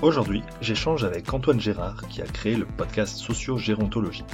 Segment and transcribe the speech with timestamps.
[0.00, 4.24] Aujourd'hui, j'échange avec Antoine Gérard qui a créé le podcast Sociogérontologie.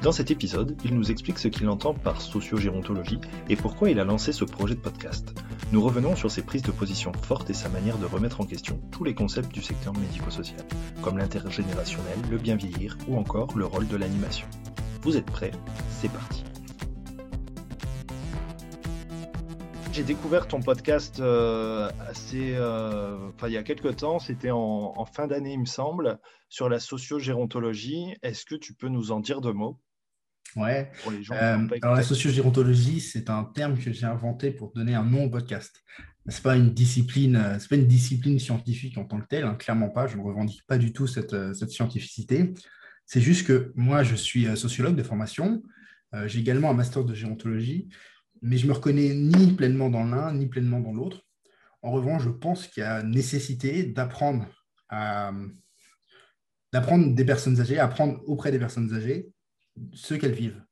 [0.00, 4.04] Dans cet épisode, il nous explique ce qu'il entend par sociogérontologie et pourquoi il a
[4.04, 5.34] lancé ce projet de podcast.
[5.72, 8.78] Nous revenons sur ses prises de position fortes et sa manière de remettre en question
[8.92, 10.64] tous les concepts du secteur médico-social,
[11.02, 14.46] comme l'intergénérationnel, le bien vieillir ou encore le rôle de l'animation.
[15.02, 15.50] Vous êtes prêts?
[15.90, 16.44] C'est parti
[19.98, 25.04] J'ai découvert ton podcast euh, assez, euh, il y a quelques temps, c'était en, en,
[25.04, 28.14] fin d'année, il me semble, sur la sociogérontologie.
[28.22, 29.80] Est-ce que tu peux nous en dire deux mots?
[30.54, 30.92] Ouais.
[31.08, 35.30] Euh, alors la sociogérontologie, c'est un terme que j'ai inventé pour donner un nom au
[35.30, 35.82] podcast.
[36.28, 39.88] C'est pas une discipline, c'est pas une discipline scientifique en tant que telle, hein, clairement
[39.88, 40.06] pas.
[40.06, 42.54] Je ne revendique pas du tout cette, cette scientificité.
[43.04, 45.60] C'est juste que moi, je suis sociologue de formation.
[46.26, 47.88] j'ai également un master de gérontologie
[48.42, 51.22] mais je me reconnais ni pleinement dans l'un, ni pleinement dans l'autre.
[51.82, 54.46] En revanche, je pense qu'il y a nécessité d'apprendre
[56.72, 59.30] d'apprendre des personnes âgées, apprendre auprès des personnes âgées
[59.92, 60.62] ce qu'elles vivent.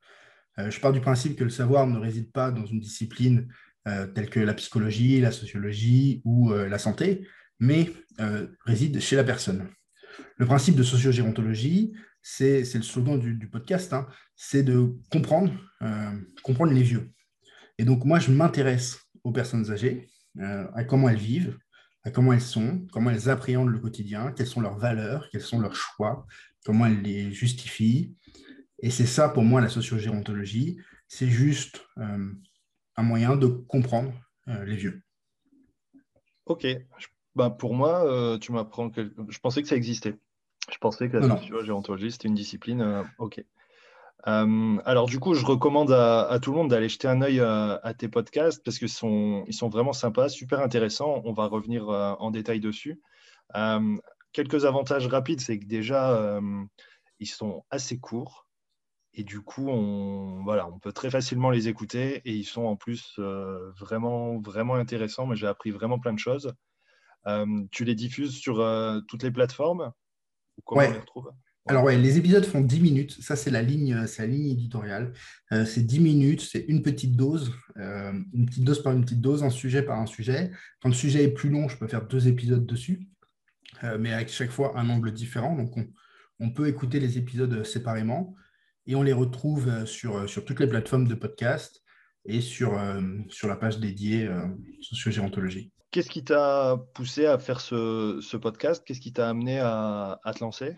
[0.58, 3.48] Euh, je pars du principe que le savoir ne réside pas dans une discipline
[3.88, 7.26] euh, telle que la psychologie, la sociologie ou euh, la santé,
[7.60, 7.90] mais
[8.64, 9.68] réside chez la personne.
[10.36, 15.52] Le principe de sociogérontologie, c'est le slogan du, podcast, hein, c'est de comprendre
[16.72, 17.12] les vieux.
[17.78, 21.58] Et donc, moi, je m'intéresse aux personnes âgées, euh, à comment elles vivent,
[22.04, 25.60] à comment elles sont, comment elles appréhendent le quotidien, quelles sont leurs valeurs, quels sont
[25.60, 26.26] leurs choix,
[26.64, 28.16] comment elles les justifient.
[28.80, 30.78] Et c'est ça, pour moi, la sociogérontologie.
[31.08, 32.32] C'est juste euh,
[32.96, 34.12] un moyen de comprendre
[34.48, 35.02] euh, les vieux.
[36.46, 36.66] Ok.
[37.34, 40.14] Bah, pour moi, tu m'apprends que je pensais que ça existait.
[40.72, 43.04] Je pensais que la sociogérontologie, c'était une discipline.
[43.18, 43.44] ok.
[44.26, 47.78] Euh, alors du coup, je recommande à, tout le monde d'aller jeter un œil euh,
[47.82, 51.22] à, tes podcasts parce qu'ils sont, ils sont vraiment sympas, super intéressants.
[51.24, 53.00] On va revenir euh, en détail dessus.
[54.32, 56.40] quelques avantages rapides, c'est que déjà,
[57.20, 58.46] ils sont assez courts
[59.14, 62.76] et du coup, on, voilà, on peut très facilement les écouter et ils sont en
[62.76, 63.18] plus
[63.78, 65.26] vraiment, vraiment intéressants.
[65.26, 66.52] Mais j'ai appris vraiment plein de choses.
[67.70, 68.56] tu les diffuses sur
[69.08, 69.92] toutes les plateformes
[70.64, 71.32] Comment on les retrouve?
[71.68, 74.50] Alors ouais, les épisodes font 10 minutes, ça c'est la ligne, euh, c'est la ligne
[74.50, 75.12] éditoriale.
[75.52, 79.20] Euh, c'est 10 minutes, c'est une petite dose, euh, une petite dose par une petite
[79.20, 80.52] dose, un sujet par un sujet.
[80.80, 83.08] Quand le sujet est plus long, je peux faire deux épisodes dessus,
[83.98, 85.56] mais avec chaque fois un angle différent.
[85.56, 85.76] Donc
[86.40, 88.34] on, peut écouter les épisodes séparément
[88.86, 91.82] et on les retrouve sur, sur toutes les plateformes de podcast
[92.24, 92.80] et sur,
[93.28, 94.30] sur la page dédiée
[94.80, 95.72] sociogérontologie.
[95.90, 98.82] Qu'est-ce qui t'a poussé à faire ce, podcast?
[98.86, 100.76] Qu'est-ce qui t'a amené à te lancer?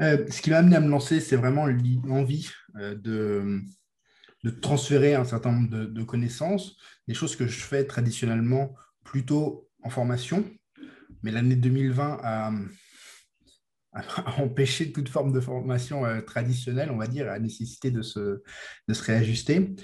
[0.00, 3.62] Euh, ce qui m'a amené à me lancer, c'est vraiment l'envie euh, de,
[4.60, 6.76] transférer un certain nombre de, connaissances,
[7.08, 10.44] des choses que je fais traditionnellement plutôt en formation.
[11.22, 12.52] Mais l'année 2020 a,
[14.38, 18.42] empêché toute forme de formation euh, traditionnelle, on va dire, à nécessité de se,
[18.88, 19.76] de se réajuster.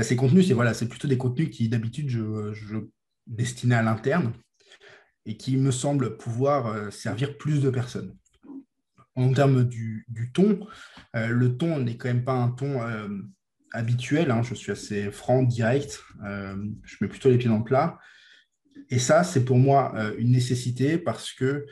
[0.00, 2.78] ces contenus, c'est plutôt des contenus qui d'habitude je
[3.26, 4.32] destinais à l'interne
[5.26, 8.16] et qui me semblent pouvoir servir plus de personnes
[9.18, 10.60] en termes du, ton,
[11.16, 13.08] euh, le ton n'est quand même pas un ton euh,
[13.72, 14.30] habituel.
[14.30, 14.42] Hein.
[14.42, 16.00] Je suis assez franc, direct.
[16.24, 17.98] Euh, je mets plutôt les pieds dans le plat.
[18.90, 21.64] Et ça, c'est pour moi une nécessité parce qu'il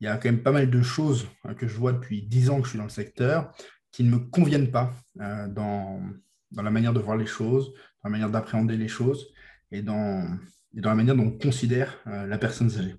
[0.00, 2.58] y a quand même pas mal de choses hein, que je vois depuis dix ans
[2.58, 3.52] que je suis dans le secteur
[3.92, 6.02] qui ne me conviennent pas dans,
[6.50, 9.28] dans, la manière de voir les choses, dans la manière d'appréhender les choses
[9.70, 10.26] et dans,
[10.74, 12.96] et dans la manière dont on considère la personne âgée.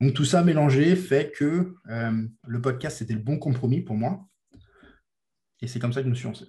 [0.00, 4.24] Donc tout ça mélangé fait que euh, le podcast, c'était le bon compromis pour moi.
[5.60, 6.44] Et c'est comme ça que je me suis lancé.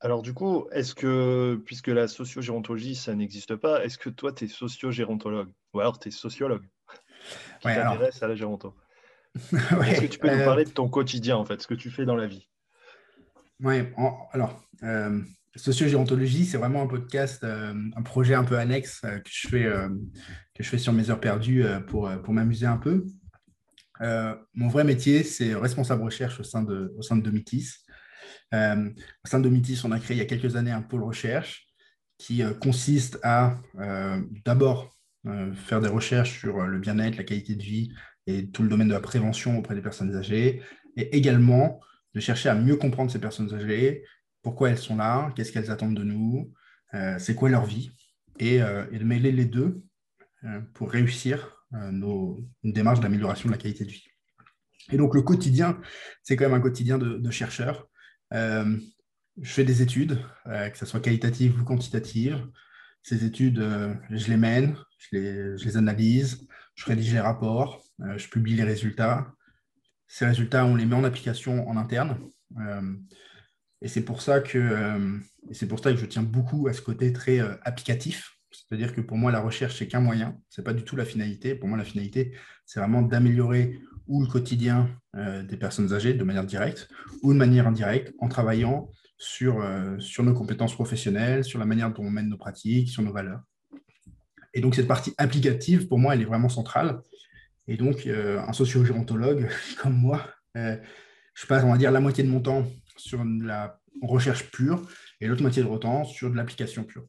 [0.00, 4.44] Alors du coup, est-ce que, puisque la sociogérontologie, ça n'existe pas, est-ce que toi, tu
[4.44, 5.50] es sociogérontologue?
[5.74, 6.66] Ou alors tu es sociologue
[7.60, 8.74] qui ouais, t'intéresse à la géronto?
[9.52, 11.90] Est-ce que tu peux nous euh, parler de ton quotidien, en fait, ce que tu
[11.90, 12.48] fais dans la vie?
[13.60, 13.82] Oui,
[14.32, 15.20] alors, euh,
[15.54, 19.70] Sociogérontologie, c'est vraiment un podcast, euh, un projet un peu annexe que, je fais,
[20.60, 23.06] je fais sur mes heures perdues pour, pour m'amuser un peu.
[24.00, 27.76] mon vrai métier, c'est responsable recherche au sein de, au sein de Domitis.
[28.52, 31.66] au sein de Domitis, on a créé il y a quelques années un pôle recherche
[32.18, 33.56] qui consiste à
[34.44, 34.94] d'abord
[35.54, 37.92] faire des recherches sur le bien-être, la qualité de vie
[38.26, 40.62] et tout le domaine de la prévention auprès des personnes âgées,
[40.96, 41.80] et également
[42.14, 44.04] de chercher à mieux comprendre ces personnes âgées,
[44.42, 46.52] pourquoi elles sont là, qu'est-ce qu'elles attendent de nous,
[47.18, 47.90] c'est quoi leur vie,
[48.38, 49.82] et, de mêler les deux
[50.74, 54.10] pour réussir nos, une démarche d'amélioration de la qualité de vie.
[54.92, 55.80] Et donc le quotidien,
[56.22, 57.88] c'est quand même un quotidien de, chercheur.
[58.32, 58.76] Euh,
[59.40, 62.46] je fais des études, euh, que ce soit qualitatives ou quantitatives.
[63.02, 67.82] Ces études, euh, je les mène, je les, je les, analyse, je rédige les rapports,
[68.16, 69.32] je publie les résultats.
[70.06, 72.18] Ces résultats, on les met en application en interne.
[73.80, 75.20] et c'est pour, ça que,
[75.52, 78.39] c'est pour ça que je tiens beaucoup à ce côté très applicatif.
[78.70, 81.04] C'est-à-dire que pour moi, la recherche, c'est qu'un moyen, ce n'est pas du tout la
[81.04, 81.56] finalité.
[81.56, 86.22] Pour moi, la finalité, c'est vraiment d'améliorer ou le quotidien euh, des personnes âgées de
[86.22, 86.88] manière directe
[87.22, 88.88] ou de manière indirecte en travaillant
[89.18, 93.02] sur, euh, sur nos compétences professionnelles, sur la manière dont on mène nos pratiques, sur
[93.02, 93.40] nos valeurs.
[94.54, 97.00] Et donc, cette partie applicative, pour moi, elle est vraiment centrale.
[97.66, 99.48] Et donc, euh, un socio-gérontologue
[99.82, 100.24] comme moi,
[100.54, 104.88] je passe, on va dire, la moitié de mon temps sur la recherche pure
[105.20, 107.06] et l'autre moitié de mon temps sur de l'application pure.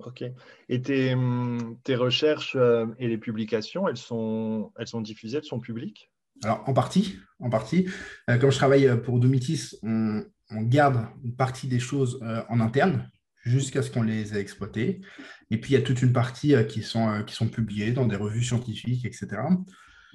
[0.00, 0.24] Ok.
[0.68, 5.60] Et tes, hum, recherches euh, et les publications, elles sont, elles sont diffusées, elles sont
[5.60, 6.10] publiques?
[6.42, 7.18] Alors, en partie.
[7.38, 7.88] En partie.
[8.28, 13.10] Euh, comme je travaille euh, pour Domitis, on, garde une partie des choses en interne
[13.44, 15.00] jusqu'à ce qu'on les ait exploitées.
[15.50, 18.14] Et puis, il y a toute une partie qui, sont, qui sont publiées dans des
[18.14, 19.42] revues scientifiques, etc.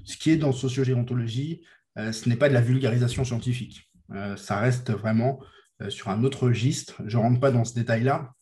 [0.06, 1.66] Ce qui est dans sociogérontologie,
[1.98, 3.92] ce n'est pas de la vulgarisation scientifique.
[4.38, 5.42] ça reste vraiment
[5.90, 7.02] sur un autre registre.
[7.06, 8.34] Je ne rentre pas dans ce détail-là,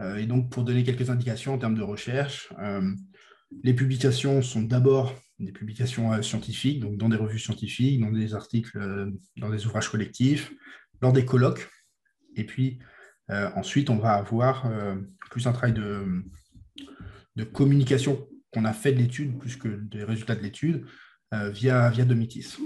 [0.00, 2.90] et donc, pour donner quelques indications en termes de recherche, euh,
[3.62, 8.34] les publications sont d'abord des publications euh, scientifiques, donc dans des revues scientifiques, dans des
[8.34, 8.78] articles,
[9.36, 10.52] dans des ouvrages collectifs,
[11.00, 11.68] lors des colloques.
[12.36, 12.78] Et puis
[13.28, 14.70] ensuite, on va avoir
[15.30, 16.04] plus un travail de,
[17.36, 20.84] de communication qu'on a fait de l'étude, plus que des résultats de l'étude,
[21.32, 22.56] via, via Domitis.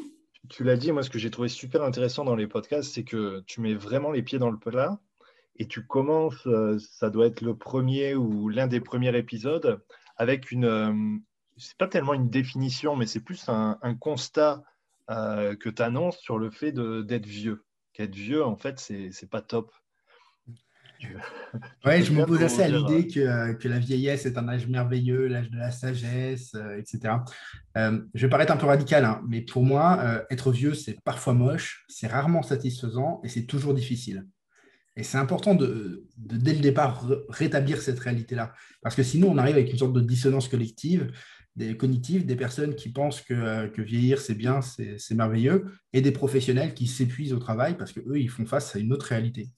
[0.48, 3.42] Tu l'as dit, moi, ce que j'ai trouvé super intéressant dans les podcasts, c'est que
[3.46, 5.00] tu mets vraiment les pieds dans le plat
[5.58, 9.82] et tu commences, euh, ça doit être le premier ou l'un des premiers épisodes,
[10.16, 10.92] avec une, euh,
[11.56, 14.62] c'est pas tellement une définition, mais c'est plus un, constat
[15.10, 17.64] euh, que tu annonces sur le fait d'être vieux.
[17.92, 19.72] Qu'être vieux, en fait, c'est pas top.
[21.84, 25.26] Oui, je me pose assez à l'idée que, que, la vieillesse est un âge merveilleux,
[25.26, 27.16] l'âge de la sagesse, etc.
[27.74, 31.84] je vais paraître un peu radical, hein, mais pour moi, être vieux, c'est parfois moche,
[31.88, 34.26] c'est rarement satisfaisant et c'est toujours difficile.
[34.96, 38.54] Et c'est important de, dès le départ, rétablir cette réalité-là.
[38.82, 41.12] Parce que sinon, on arrive avec une sorte de dissonance collective,
[41.54, 46.12] des cognitive, des personnes qui pensent que, euh, vieillir, c'est bien, c'est merveilleux, et des
[46.12, 49.50] professionnels qui s'épuisent au travail parce qu'eux, ils font face à une autre réalité.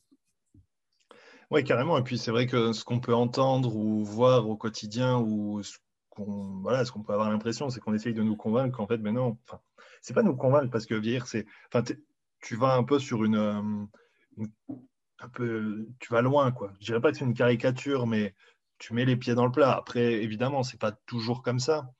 [1.51, 1.97] Oui, carrément.
[1.99, 5.79] Et puis, c'est vrai que ce qu'on peut entendre ou voir au quotidien, ou ce
[6.11, 9.61] qu'on peut avoir l'impression, c'est qu'on essaye de nous convaincre qu'en fait, mais non, enfin,
[10.03, 11.47] c'est pas nous convaincre parce que vieillir, c'est.
[11.73, 11.85] Enfin,
[12.41, 14.45] tu vas un peu sur une euh,
[16.01, 16.73] tu vas loin, quoi.
[16.81, 18.35] Je dirais pas que c'est une caricature, mais
[18.79, 19.73] tu mets les pieds dans le plat.
[19.73, 21.93] Après, évidemment, c'est pas toujours comme ça.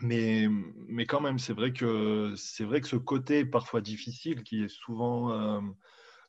[0.00, 0.48] Mais,
[0.88, 4.68] mais quand même, c'est vrai que c'est vrai que ce côté parfois difficile qui est
[4.68, 5.60] souvent euh,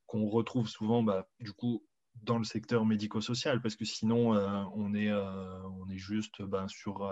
[0.05, 1.83] qu'on retrouve souvent bah, du coup
[2.21, 6.67] dans le secteur médico-social parce que sinon euh, on est euh, on est juste ben,
[6.67, 7.11] sur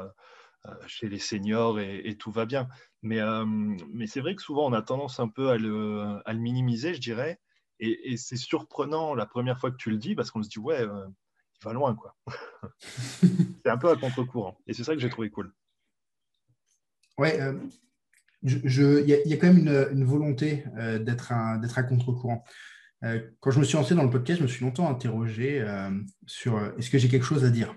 [0.85, 2.69] chez les seniors et, tout va bien.
[3.01, 3.19] Mais,
[3.91, 6.93] mais c'est vrai que souvent on a tendance un peu à le, à le minimiser,
[6.93, 7.39] je dirais.
[7.83, 10.79] Et, c'est surprenant la première fois que tu le dis parce qu'on se dit, ouais,
[10.79, 11.05] euh,
[11.61, 12.15] il va loin, quoi.
[12.81, 14.57] c'est un peu à contre-courant.
[14.67, 15.51] Et c'est ça que j'ai trouvé cool.
[17.17, 17.59] Ouais, euh,
[18.43, 22.43] il y, a quand même une, volonté euh, d'être un, à contre-courant.
[23.39, 25.65] quand je me suis lancé dans le podcast, je me suis longtemps interrogé
[26.25, 27.75] sur est-ce que j'ai quelque chose à dire?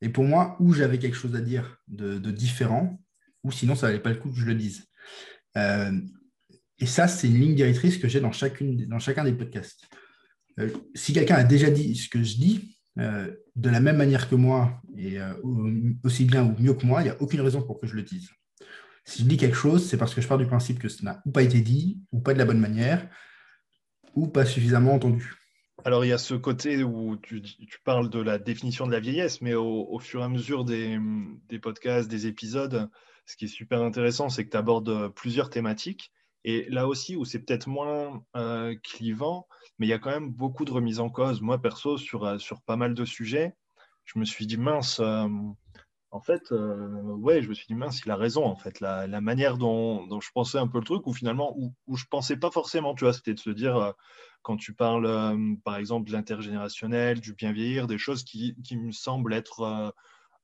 [0.00, 3.00] Et pour moi, où j'avais quelque chose à dire de, de différent,
[3.42, 4.88] ou sinon ça n'allait pas le coup que je le dise.
[6.80, 9.88] Et ça, c'est une ligne directrice que j'ai dans, dans chacun des podcasts.
[10.58, 14.28] Euh, si quelqu'un a déjà dit ce que je dis, euh, de la même manière
[14.28, 15.32] que moi, et euh,
[16.04, 18.02] aussi bien ou mieux que moi, il n'y a aucune raison pour que je le
[18.02, 18.30] dise.
[19.04, 21.22] Si je dis quelque chose, c'est parce que je pars du principe que ça n'a
[21.24, 23.08] ou pas été dit, ou pas de la bonne manière,
[24.14, 25.34] ou pas suffisamment entendu.
[25.84, 27.40] Alors il y a ce côté où tu,
[27.84, 30.98] parles de la définition de la vieillesse, mais au, fur et à mesure des,
[31.62, 32.90] podcasts, des épisodes,
[33.26, 36.12] ce qui est super intéressant, c'est que tu abordes plusieurs thématiques.
[36.44, 39.46] Et là aussi, où c'est peut-être moins euh, clivant,
[39.78, 41.40] mais il y a quand même beaucoup de remises en cause.
[41.40, 43.54] Moi, perso, sur, euh, sur pas mal de sujets,
[44.04, 45.28] je me suis dit, mince, euh,
[46.10, 48.80] en fait, ouais, je me suis dit, mince, il a raison, en fait.
[48.80, 51.96] La, la manière dont, dont, je pensais un peu le truc, ou finalement, où, où
[51.96, 53.92] je pensais pas forcément, tu vois, c'était de se dire,
[54.40, 58.90] quand tu parles, par exemple, de l'intergénérationnel, du bien vieillir, des choses qui, qui me
[58.92, 59.92] semblent être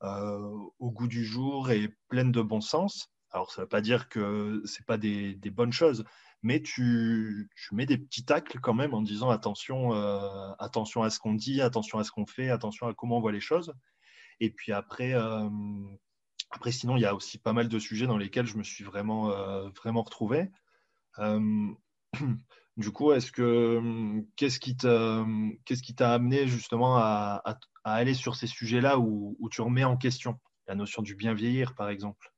[0.02, 3.13] au goût du jour et pleines de bon sens.
[3.34, 6.04] Alors, ça ne veut pas dire que ce pas des, bonnes choses,
[6.42, 9.90] mais tu, mets des petits tacles quand même en disant attention,
[10.60, 13.32] attention à ce qu'on dit, attention à ce qu'on fait, attention à comment on voit
[13.32, 13.74] les choses.
[14.38, 15.14] Et puis après,
[16.50, 18.84] après, sinon, il y a aussi pas mal de sujets dans lesquels je me suis
[18.84, 19.30] vraiment,
[19.72, 20.50] vraiment retrouvé.
[22.76, 27.42] Du coup, est-ce que qu'est-ce qui t'a amené justement à,
[27.84, 31.88] aller sur ces sujets-là où, tu remets en question la notion du bien vieillir, par
[31.88, 32.33] exemple?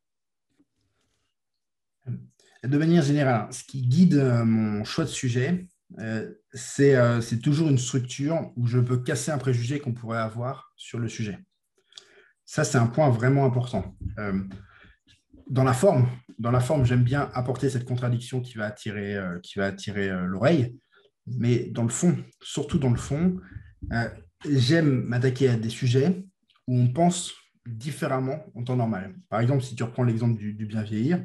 [2.65, 5.67] De manière générale, ce qui guide euh, mon choix de sujet,
[5.99, 6.33] euh,
[6.81, 10.99] euh, c'est toujours une structure où je peux casser un préjugé qu'on pourrait avoir sur
[10.99, 11.39] le sujet.
[12.45, 13.97] Ça, c'est un point vraiment important.
[15.49, 16.09] dans la forme,
[16.39, 20.79] dans la forme, j'aime bien apporter cette contradiction qui va attirer, qui va attirer l'oreille.
[21.27, 23.41] Mais dans le fond, surtout dans le fond,
[24.49, 26.25] j'aime m'attaquer à des sujets
[26.69, 27.35] où on pense
[27.67, 29.15] différemment en temps normal.
[29.29, 31.25] Par exemple, si tu reprends l'exemple du, bien vieillir,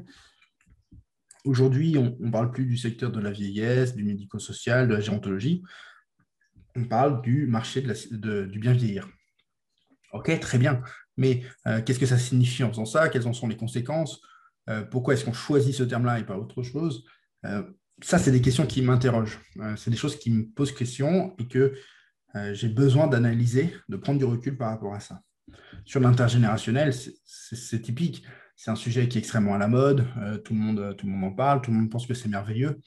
[1.45, 5.63] aujourd'hui, on ne parle plus du secteur de la vieillesse, du médico-social, de la gérontologie.
[6.75, 9.07] On parle du marché de du bien vieillir.
[10.13, 10.81] Ok, très bien.
[11.17, 11.43] Mais
[11.85, 13.09] qu'est-ce que ça signifie en faisant ça?
[13.09, 14.21] Quelles en sont les conséquences?
[14.69, 17.03] Euh, pourquoi est-ce qu'on choisit ce terme-là et pas autre chose?
[17.45, 17.63] Euh,
[18.01, 19.39] Ça, c'est des questions qui m'interrogent.
[19.57, 21.73] Euh, c'est des choses qui me posent question et que
[22.53, 25.21] j'ai besoin d'analyser, de prendre du recul par rapport à ça.
[25.83, 26.93] Sur l'intergénérationnel,
[27.25, 28.25] c'est typique.
[28.63, 30.05] C'est un sujet qui est extrêmement à la mode.
[30.45, 31.63] tout, le monde, tout le monde en parle.
[31.63, 32.79] Tout le monde pense que c'est merveilleux.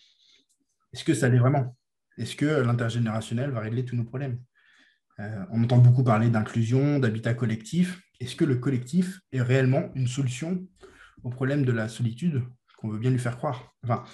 [0.92, 1.76] Est-ce que ça l'est vraiment?
[2.16, 4.38] Est-ce que l'intergénérationnel va régler tous nos problèmes?
[5.18, 8.00] On entend beaucoup parler d'inclusion, d'habitat collectif.
[8.20, 10.64] Est-ce que le collectif est réellement une solution
[11.24, 12.44] au problème de la solitude
[12.78, 13.74] qu'on veut bien lui faire croire?
[13.82, 14.04] Enfin,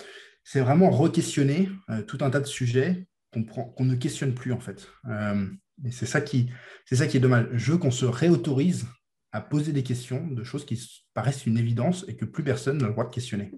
[0.44, 4.88] c'est vraiment re-questionner euh, tout un tas de sujets qu'on ne questionne plus en fait.
[5.10, 5.46] Euh,
[5.84, 7.48] et c'est ça, ça qui est dommage.
[7.52, 8.86] Je veux qu'on se réautorise
[9.32, 12.86] à poser des questions de choses qui paraissent une évidence et que plus personne n'a
[12.86, 13.52] le droit de questionner.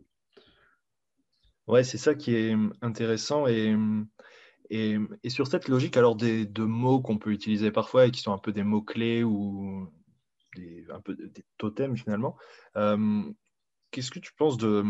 [1.67, 3.47] Ouais, c'est ça qui est intéressant.
[3.47, 3.75] Et,
[4.71, 4.99] et,
[5.29, 8.39] sur cette logique alors des, de mots qu'on peut utiliser parfois et qui sont un
[8.39, 9.89] peu des mots-clés ou
[10.57, 12.37] des, un peu des totems finalement,
[13.93, 14.83] Qu'est-ce que tu penses de,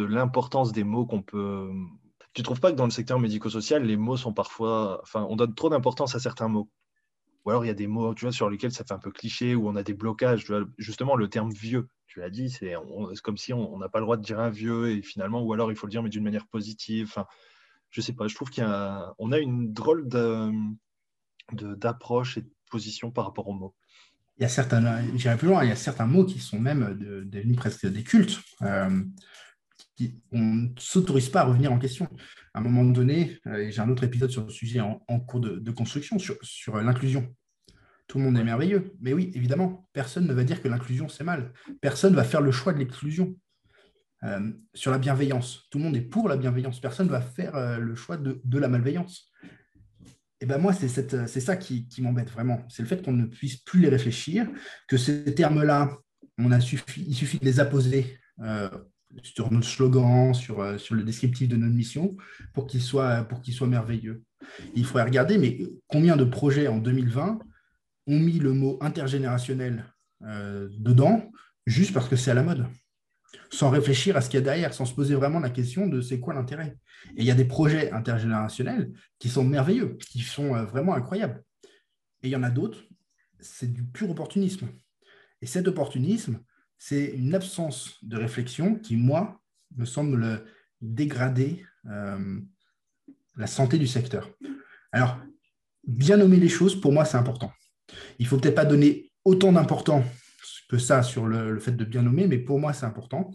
[0.00, 1.70] l'importance des mots qu'on peut.
[2.32, 4.98] Tu ne trouves pas que dans le secteur médico-social, les mots sont parfois.
[5.02, 6.70] Enfin, on donne trop d'importance à certains mots?
[7.46, 9.12] Ou alors il y a des mots tu vois, sur lesquels ça fait un peu
[9.12, 10.52] cliché, où on a des blocages.
[10.78, 12.74] justement, le terme vieux, tu l'as dit, c'est
[13.22, 15.70] comme si on n'a pas le droit de dire un vieux, et finalement, ou alors
[15.70, 17.06] il faut le dire, mais d'une manière positive.
[17.08, 17.26] Enfin,
[17.90, 20.08] je sais pas, je trouve qu'on a, une drôle
[21.52, 23.74] d'approche et de position par rapport aux mots
[24.38, 26.94] il y a certains, j'irai plus loin, il y a certains mots qui sont même
[27.24, 28.38] devenus presque des cultes.
[28.62, 29.02] Euh,
[30.32, 32.08] on ne s'autorise pas à revenir en question.
[32.54, 35.70] À un moment donné, euh, j'ai un autre épisode sur le sujet en, cours de,
[35.70, 37.34] construction, sur, sur l'inclusion.
[38.06, 38.92] Tout le monde est merveilleux.
[39.00, 41.52] Mais oui, évidemment, personne ne va dire que l'inclusion, c'est mal.
[41.80, 43.36] Personne ne va faire le choix de l'exclusion.
[44.22, 46.80] Euh, sur la bienveillance, tout le monde est pour la bienveillance.
[46.80, 49.32] Personne ne va faire le choix de, de la malveillance.
[50.40, 52.62] Et ben moi, c'est ça qui, m'embête vraiment.
[52.68, 54.46] C'est le fait qu'on ne puisse plus les réfléchir,
[54.86, 55.96] que ces termes-là,
[56.38, 58.68] on a suffi, il suffit de les apposer euh,
[59.22, 62.16] sur notre slogan, sur, euh, sur le descriptif de notre mission,
[62.54, 64.22] pour qu'ils soient, soient merveilleux.
[64.74, 67.38] il faudrait regarder, mais combien de projets en 2020
[68.08, 69.84] ont mis le mot intergénérationnel
[70.22, 71.30] euh, dedans,
[71.66, 72.66] juste parce que c'est à la mode?
[73.50, 76.00] Sans réfléchir à ce qu'il y a derrière, sans se poser vraiment la question de
[76.00, 76.76] c'est quoi l'intérêt.
[77.16, 81.42] Et il y a des projets intergénérationnels qui sont merveilleux, qui sont euh, vraiment incroyables.
[82.22, 82.84] Et il y en a d'autres,
[83.40, 84.68] c'est du pur opportunisme.
[85.42, 86.40] Et cet opportunisme,
[86.78, 89.40] c'est une absence de réflexion qui, moi,
[89.76, 90.44] me semble
[90.80, 92.40] dégrader euh,
[93.36, 94.30] la santé du secteur.
[94.92, 95.18] Alors,
[95.86, 97.52] bien nommer les choses, pour moi, c'est important.
[98.18, 100.04] Il ne faut peut-être pas donner autant d'importance
[100.68, 103.30] que ça sur le, fait de bien nommer, mais pour moi, c'est important.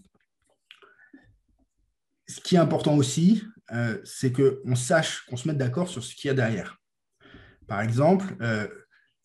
[2.28, 6.16] Ce qui est important aussi, euh, c'est qu'on sache, qu'on se mette d'accord sur ce
[6.16, 6.78] qu'il y a derrière.
[7.68, 8.68] Par exemple, euh,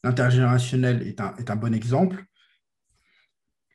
[0.05, 2.25] l'intergénérationnel est un, est un, bon exemple.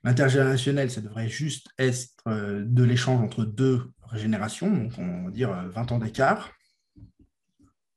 [0.03, 5.51] L'intergénérationnel, ça devrait juste être euh, de l'échange entre deux générations, donc on va dire
[5.69, 6.51] 20 ans d'écart.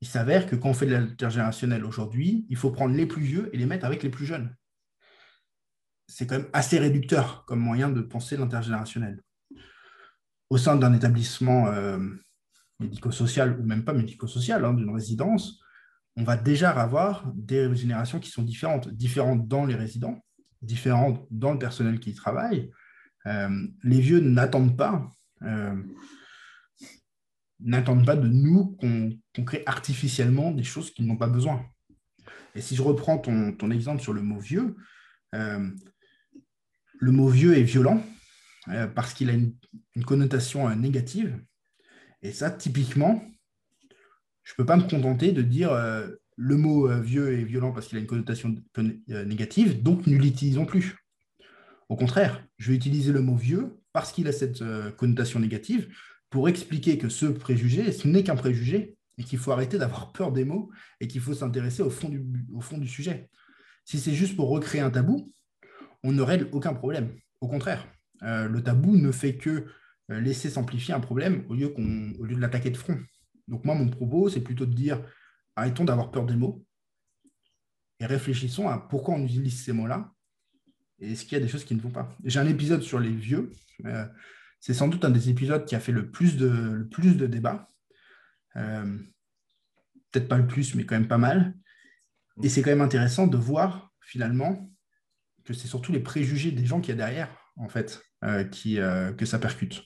[0.01, 3.51] Il s'avère que quand on fait de l'intergénérationnel aujourd'hui, il faut prendre les plus vieux
[3.53, 4.55] et les mettre avec les plus jeunes
[6.07, 9.23] c'est quand même assez réducteur comme moyen de penser l'intergénérationnel.
[10.51, 11.99] Au sein d'un établissement euh,
[12.81, 15.61] médico-social ou même pas médico-social, hein, d'une résidence,
[16.17, 20.25] on va déjà avoir des générations qui sont différentes, différentes dans les résidents,
[20.65, 22.71] différentes dans le personnel qui travaille.
[23.27, 25.11] Euh, les vieux n'attendent pas,
[25.43, 25.83] euh,
[27.61, 31.65] n'attendent pas de nous qu'on crée artificiellement des choses qu'ils n'ont pas besoin.
[32.55, 34.77] Et si je reprends ton, exemple sur le mot vieux,
[35.33, 38.03] le mot vieux est violent
[38.69, 39.55] euh, parce qu'il a une,
[40.07, 41.39] connotation euh, négative.
[42.23, 43.23] Et ça, typiquement,
[44.43, 47.87] je ne peux pas me contenter de dire euh, le mot vieux est violent parce
[47.87, 48.55] qu'il a une connotation
[49.09, 50.97] négative, donc ne l'utilisons plus.
[51.89, 54.63] Au contraire, je vais utiliser le mot vieux parce qu'il a cette
[54.97, 55.89] connotation négative
[56.35, 60.33] pour expliquer que ce préjugé, ce n'est qu'un préjugé et qu'il faut arrêter d'avoir peur
[60.33, 63.29] des mots et qu'il faut s'intéresser au, fond du, sujet.
[63.85, 65.33] Si c'est juste pour recréer un tabou,
[66.03, 67.15] on ne règle aucun problème.
[67.41, 67.87] Au contraire,
[68.23, 69.67] euh, le tabou ne fait que
[70.11, 72.99] euh, laisser s'amplifier un problème au lieu, au lieu de l'attaquer de front.
[73.47, 75.03] Donc moi, mon propos, c'est plutôt de dire,
[75.57, 76.65] arrêtons d'avoir peur des mots
[78.01, 80.13] et réfléchissons à pourquoi on utilise ces mots-là
[81.01, 82.09] et est-ce qu'il y a des choses qui ne vont pas.
[82.25, 83.51] J'ai un épisode sur les vieux.
[83.85, 84.07] Euh,
[84.61, 87.69] c'est sans doute un des épisodes qui a fait le plus de, plus de débats.
[88.55, 91.55] Peut-être pas le plus, mais quand même pas mal.
[92.43, 94.71] Et c'est quand même intéressant de voir finalement
[95.45, 98.79] que c'est surtout les préjugés des gens qui y a derrière, en fait, euh, qui,
[98.79, 99.83] euh, que ça percute.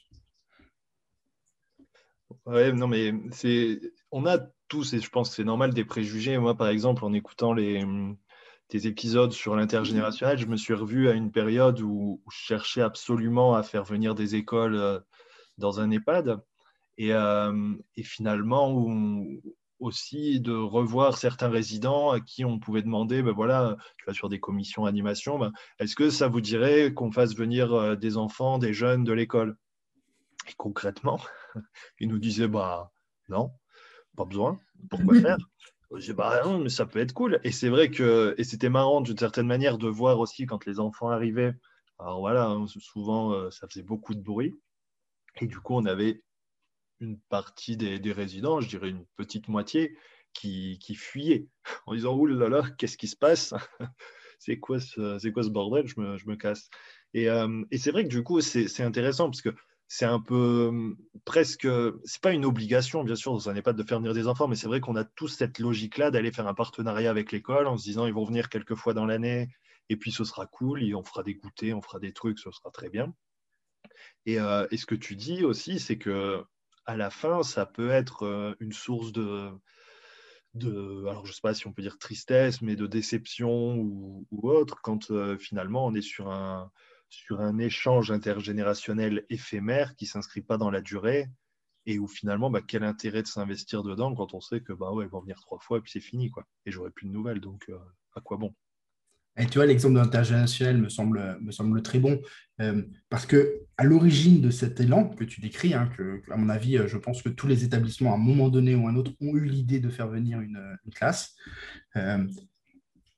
[2.46, 6.38] Ouais, non, mais c'est, on a tous, et je pense que c'est normal, des préjugés.
[6.38, 7.84] Moi, par exemple, en écoutant les,
[8.68, 13.54] tes épisodes sur l'intergénérationnel, je me suis revu à une période où, je cherchais absolument
[13.54, 15.00] à faire venir des écoles euh,
[15.56, 16.40] dans un EHPAD.
[17.00, 18.74] Et, et finalement,
[19.80, 24.28] aussi de revoir certains résidents à qui on pouvait demander, ben voilà, tu vas sur
[24.28, 28.58] des commissions animation, ben, est-ce que ça vous dirait qu'on fasse venir euh, des enfants,
[28.58, 29.56] des jeunes de l'école?
[30.48, 31.20] Et concrètement,
[32.00, 32.90] ils nous disaient, bah
[33.28, 33.50] non,
[34.18, 34.58] pas besoin,
[34.90, 35.38] pourquoi faire?
[35.96, 37.40] Je bah non, mais ça peut être cool.
[37.44, 40.80] Et c'est vrai que, et c'était marrant d'une certaine manière de voir aussi quand les
[40.80, 41.54] enfants arrivaient,
[41.98, 44.60] alors voilà, hein, souvent euh, ça faisait beaucoup de bruit.
[45.40, 46.22] Et du coup, on avait
[47.00, 49.96] une partie des, résidents, je dirais une petite moitié,
[50.34, 51.46] qui, qui fuyaient
[51.86, 53.54] en disant Ouh là là, qu'est-ce qui se passe?
[54.40, 55.88] C'est quoi, ce, quoi ce bordel?
[55.88, 56.68] Je me, je me casse.
[57.14, 59.48] Et, euh, et c'est vrai que du coup, c'est intéressant parce que
[59.88, 61.66] c'est un peu presque,
[62.04, 64.54] c'est pas une obligation, bien sûr, ça n'est pas de faire venir des enfants, mais
[64.54, 67.84] c'est vrai qu'on a tous cette logique-là d'aller faire un partenariat avec l'école en se
[67.84, 69.48] disant ils vont venir quelques fois dans l'année
[69.88, 72.70] et puis ce sera cool, on fera des goûters, on fera des trucs, ce sera
[72.70, 73.14] très bien.
[74.26, 76.44] Et, euh, et ce que tu dis aussi, c'est que
[76.84, 79.50] à la fin, ça peut être euh, une source de,
[81.08, 85.10] alors je sais pas si on peut dire tristesse, mais de déception ou, autre, quand
[85.10, 86.70] euh, finalement on est sur un,
[87.08, 91.28] sur un échange intergénérationnel éphémère qui ne s'inscrit pas dans la durée
[91.88, 95.06] et où finalement, bah, quel intérêt de s'investir dedans quand on sait que bah ouais,
[95.06, 96.44] ils vont venir trois fois et puis c'est fini, quoi.
[96.66, 97.78] Et j'aurai plus de nouvelles, donc euh,
[98.14, 98.54] à quoi bon?
[99.38, 102.20] Et tu vois, l'exemple de l'intergénérationnel me semble, me semble très bon,
[102.60, 106.50] euh, parce que à l'origine de cet élan que tu décris, hein, que, à mon
[106.50, 108.96] avis, euh, je pense que tous les établissements, à un moment donné ou à un
[108.96, 110.58] autre, ont eu l'idée de faire venir une,
[110.94, 111.36] classe.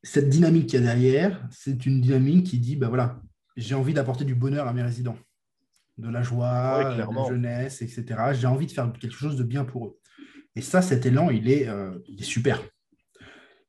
[0.03, 3.21] Cette dynamique qu'il y a derrière, c'est une dynamique qui dit, ben voilà,
[3.57, 5.19] j'ai envie d'apporter du bonheur à mes résidents,
[5.99, 8.33] de la joie, de la jeunesse, etc.
[8.33, 9.99] J'ai envie de faire quelque chose de bien pour eux.
[10.57, 11.69] Et ça, cet élan, il est,
[12.07, 12.61] il est super.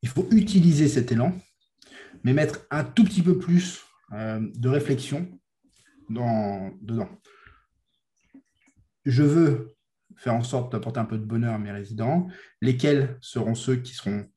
[0.01, 1.37] Il faut utiliser cet élan
[2.23, 5.27] mais mettre un tout petit peu plus euh, de réflexion
[6.09, 7.09] dans, dedans.
[9.05, 9.75] Je veux
[10.17, 12.27] faire en sorte d'apporter un peu de bonheur à mes résidents,
[12.61, 14.27] lesquels seront ceux qui seront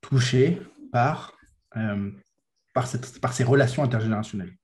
[0.00, 0.60] touchés
[0.92, 1.36] par,
[1.76, 2.10] euh,
[2.72, 4.54] par, cette, par, ces relations intergénérationnelles?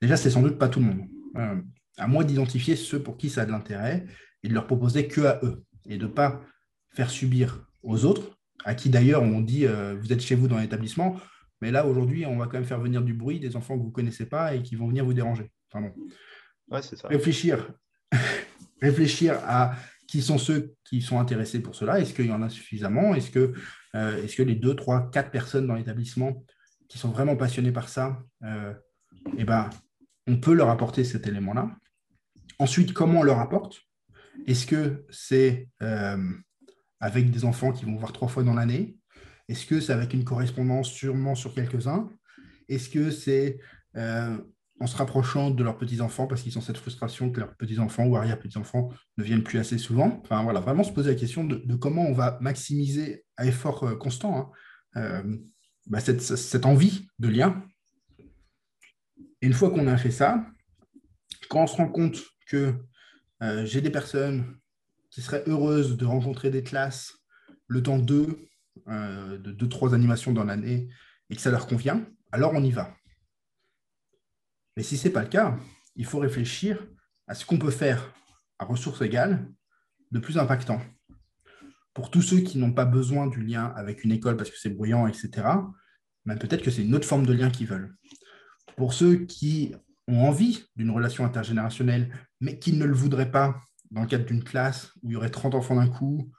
[0.00, 1.06] Déjà, c'est sans doute pas tout le monde.
[1.36, 1.60] Euh,
[1.98, 4.06] à moi d'identifier ceux pour qui ça a de l'intérêt
[4.42, 6.40] et de leur proposer que à eux et de ne pas
[6.90, 11.16] faire subir aux autres, à qui d'ailleurs on dit vous êtes chez vous dans l'établissement,
[11.60, 13.88] mais là, aujourd'hui, on va quand même faire venir du bruit des enfants que vous
[13.88, 15.50] ne connaissez pas et qui vont venir vous déranger.
[16.82, 17.08] c'est ça.
[17.08, 17.72] Réfléchir.
[18.82, 19.76] Réfléchir à
[20.08, 22.00] qui sont ceux qui sont intéressés pour cela.
[22.00, 23.14] Est-ce qu'il y en a suffisamment?
[23.14, 23.52] Est-ce que,
[23.94, 26.44] euh, est que les deux, trois, quatre personnes dans l'établissement
[26.88, 28.74] qui sont vraiment passionnées par ça, euh,
[29.36, 29.70] eh ben,
[30.26, 31.70] on peut leur apporter cet élément-là.
[32.58, 33.80] Ensuite, comment on leur apporte?
[34.46, 36.32] Est-ce que c'est euh,
[37.00, 38.96] avec des enfants qui vont voir trois fois dans l'année?
[39.48, 42.10] Est-ce que c'est avec une correspondance sûrement sur quelques-uns?
[42.68, 43.58] Est-ce que c'est
[43.96, 44.38] euh,
[44.78, 48.16] en se rapprochant de leurs petits-enfants parce qu'ils ont cette frustration que leurs petits-enfants ou
[48.16, 50.20] arrière-petits-enfants ne viennent plus assez souvent?
[50.22, 53.96] Enfin voilà, vraiment se poser la question de, comment on va maximiser à effort euh,
[53.96, 54.52] constant
[54.94, 55.22] hein,
[55.86, 57.64] bah, cette, envie de lien.
[59.42, 60.46] Et une fois qu'on a fait ça,
[61.48, 62.74] quand on se rend compte que
[63.64, 64.58] j'ai des personnes
[65.10, 67.14] qui seraient heureuses de rencontrer des classes
[67.66, 68.50] le temps d'eux
[68.88, 70.88] euh, de deux, trois animations dans l'année
[71.28, 72.94] et que ça leur convient, alors on y va.
[74.76, 75.56] Mais si ce n'est pas le cas,
[75.96, 76.86] il faut réfléchir
[77.26, 78.12] à ce qu'on peut faire
[78.58, 79.48] à ressources égales
[80.12, 80.80] de plus impactant.
[81.94, 84.70] Pour tous ceux qui n'ont pas besoin du lien avec une école parce que c'est
[84.70, 85.30] bruyant, etc.,
[86.24, 87.94] ben peut-être que c'est une autre forme de lien qu'ils veulent.
[88.76, 89.74] Pour ceux qui
[90.08, 94.44] ont envie d'une relation intergénérationnelle, mais qui ne le voudraient pas dans le cadre d'une
[94.44, 96.30] classe où il y aurait 30 enfants d'un coup,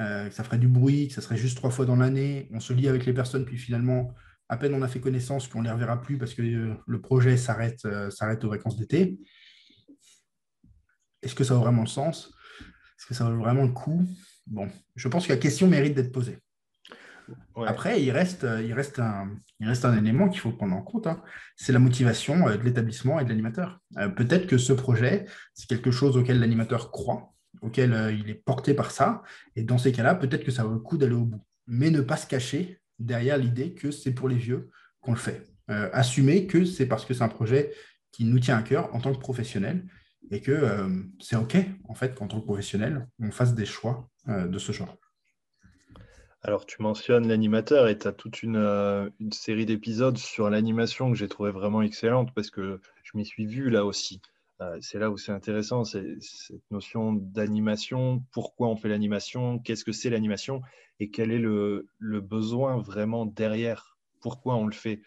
[0.00, 2.60] euh, que ça ferait du bruit, que ça serait juste trois fois dans l'année, on
[2.60, 4.14] se lie avec les personnes, puis finalement,
[4.48, 7.00] à peine on a fait connaissance qu'on ne les reverra plus parce que euh, le
[7.00, 9.18] projet s'arrête s'arrête aux vacances d'été.
[11.22, 12.32] Est-ce que ça a vraiment le sens?
[12.98, 14.04] Est-ce que ça vaut vraiment le coup?
[14.46, 16.38] Bon, je pense que la question mérite d'être posée.
[17.66, 19.30] Après, il reste, euh, il, reste un,
[19.60, 21.22] il reste un élément qu'il faut prendre en compte, hein.
[21.56, 23.80] c'est la motivation euh, de l'établissement et de l'animateur.
[23.98, 28.74] Euh, peut-être que ce projet, c'est quelque chose auquel l'animateur croit, auquel il est porté
[28.74, 29.22] par ça,
[29.56, 31.44] et dans ces cas-là, peut-être que ça vaut le coup d'aller au bout.
[31.66, 35.46] Mais ne pas se cacher derrière l'idée que c'est pour les vieux qu'on le fait.
[35.68, 37.72] assumer que c'est parce que c'est un projet
[38.10, 39.84] qui nous tient à cœur en tant que professionnel
[40.30, 40.88] et que
[41.20, 41.56] c'est OK,
[41.88, 44.96] en fait, qu'en tant que professionnel, on fasse des choix de ce genre.
[46.44, 51.16] Alors, tu mentionnes l'animateur et tu as toute euh, une, série d'épisodes sur l'animation que
[51.16, 54.20] j'ai trouvé vraiment excellente parce que je m'y suis vu là aussi.
[54.60, 59.84] Euh, c'est là où c'est intéressant, c'est cette notion d'animation, pourquoi on fait l'animation, qu'est-ce
[59.84, 60.62] que c'est l'animation?
[60.98, 65.00] Et quel est le, besoin vraiment derrière, pourquoi on le fait?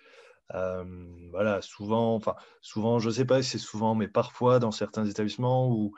[0.54, 0.86] Euh,
[1.32, 5.06] voilà, souvent, enfin, souvent, je ne sais pas si c'est souvent, mais parfois dans certains
[5.06, 5.94] établissements où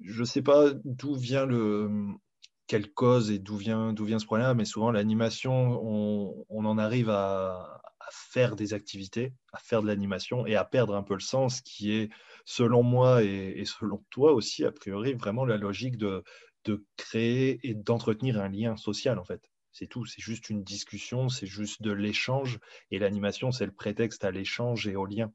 [0.00, 1.90] je ne sais pas d'où vient le,
[2.68, 7.10] quelle cause et d'où vient, d'où vient ce problème, mais souvent l'animation, on, en arrive
[7.10, 11.60] à, faire des activités, à faire de l'animation et à perdre un peu le sens
[11.62, 12.10] qui est,
[12.44, 16.22] selon moi et, selon toi aussi, a priori, vraiment la logique de,
[16.64, 19.42] de créer et d'entretenir un lien social en fait.
[19.72, 22.58] C'est tout, c'est juste une discussion, c'est juste de l'échange
[22.90, 25.32] et l'animation, c'est le prétexte à l'échange et au lien.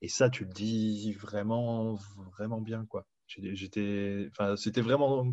[0.00, 1.98] Et ça, tu le dis vraiment,
[2.36, 3.06] vraiment bien, quoi.
[3.26, 5.26] J'étais, enfin, c'était vraiment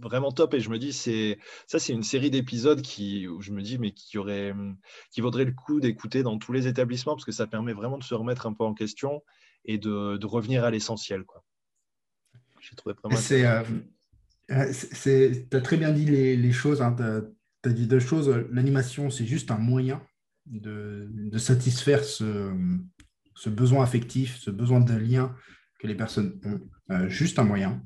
[0.00, 3.52] vraiment top et je me dis c'est ça c'est une série d'épisodes qui où je
[3.52, 4.54] me dis mais qui aurait
[5.10, 8.04] qui vaudrait le coup d'écouter dans tous les établissements parce que ça permet vraiment de
[8.04, 9.22] se remettre un peu en question
[9.64, 11.44] et de, de revenir à l'essentiel quoi.
[12.60, 13.62] J'ai trouvé vraiment c'est euh,
[14.50, 14.72] euh,
[15.04, 16.94] tu as très bien dit les, les choses hein,
[17.62, 18.28] tu as, dit deux choses.
[18.50, 20.02] L'animation c'est juste un moyen
[20.46, 22.52] de, de satisfaire ce,
[23.34, 25.34] ce, besoin affectif ce besoin de lien
[25.78, 26.60] que les personnes ont.
[26.90, 27.82] Euh, juste un moyen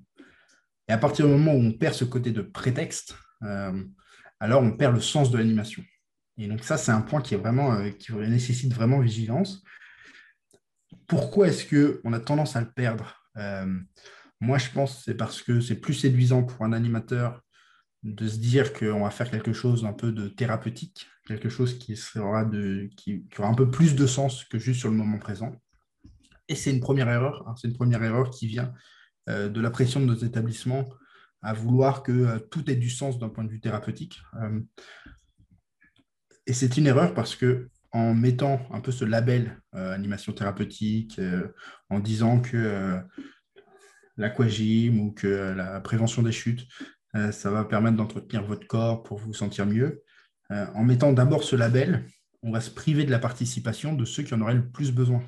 [0.89, 3.85] et à partir du moment où on perd ce côté de prétexte, euh,
[4.41, 5.83] alors on perd le sens de l'animation.
[6.37, 9.63] Et donc ça, c'est un point qui, est vraiment, euh, qui nécessite vraiment vigilance.
[11.07, 13.79] Pourquoi est-ce qu'on a tendance à le perdre euh,
[14.41, 17.41] Moi, je pense que c'est parce que c'est plus séduisant pour un animateur
[18.03, 21.97] de se dire qu'on va faire quelque chose un peu de thérapeutique, quelque chose qui,
[21.97, 25.53] sera de, qui, aura un peu plus de sens que juste sur le moment présent.
[26.49, 27.55] Et c'est une première erreur, hein.
[27.57, 28.75] c'est une première erreur qui vient
[29.27, 30.85] de la pression de nos établissements
[31.45, 34.21] à vouloir que euh, tout ait du sens d'un point de vue thérapeutique.
[34.43, 34.61] Euh,
[36.47, 41.21] et c'est une erreur parce que en mettant un peu ce label animation thérapeutique,
[41.91, 43.01] en disant que
[44.17, 46.67] l'aquagym ou que la prévention des chutes,
[47.15, 50.03] ça va permettre d'entretenir votre corps pour vous sentir mieux.
[50.51, 52.05] en mettant d'abord ce label,
[52.43, 55.23] on va se priver de la participation de ceux qui en auraient le plus besoin.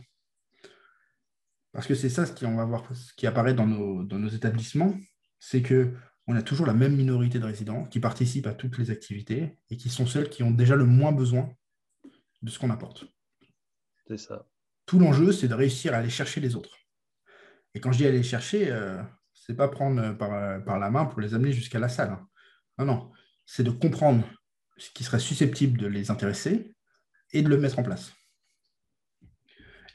[1.77, 4.19] Parce que c'est ça ce qui, on va voir, ce qui apparaît dans nos, dans
[4.19, 4.97] nos établissements,
[5.39, 9.59] c'est qu'on a toujours la même minorité de résidents qui participent à toutes les activités
[9.69, 11.55] et qui sont celles qui ont déjà le moins besoin
[12.41, 13.05] de ce qu'on apporte.
[14.09, 14.49] C'est ça.
[14.87, 16.79] Tout l'enjeu, c'est de réussir à aller chercher les autres.
[17.75, 19.03] Et quand je dis aller chercher, euh,
[19.35, 22.09] ce n'est pas prendre par, par, la main pour les amener jusqu'à la salle.
[22.09, 22.27] Hein.
[22.79, 23.13] Non, non.
[23.45, 24.25] C'est de comprendre
[24.79, 26.75] ce qui serait susceptible de les intéresser
[27.35, 28.16] et de le mettre en place.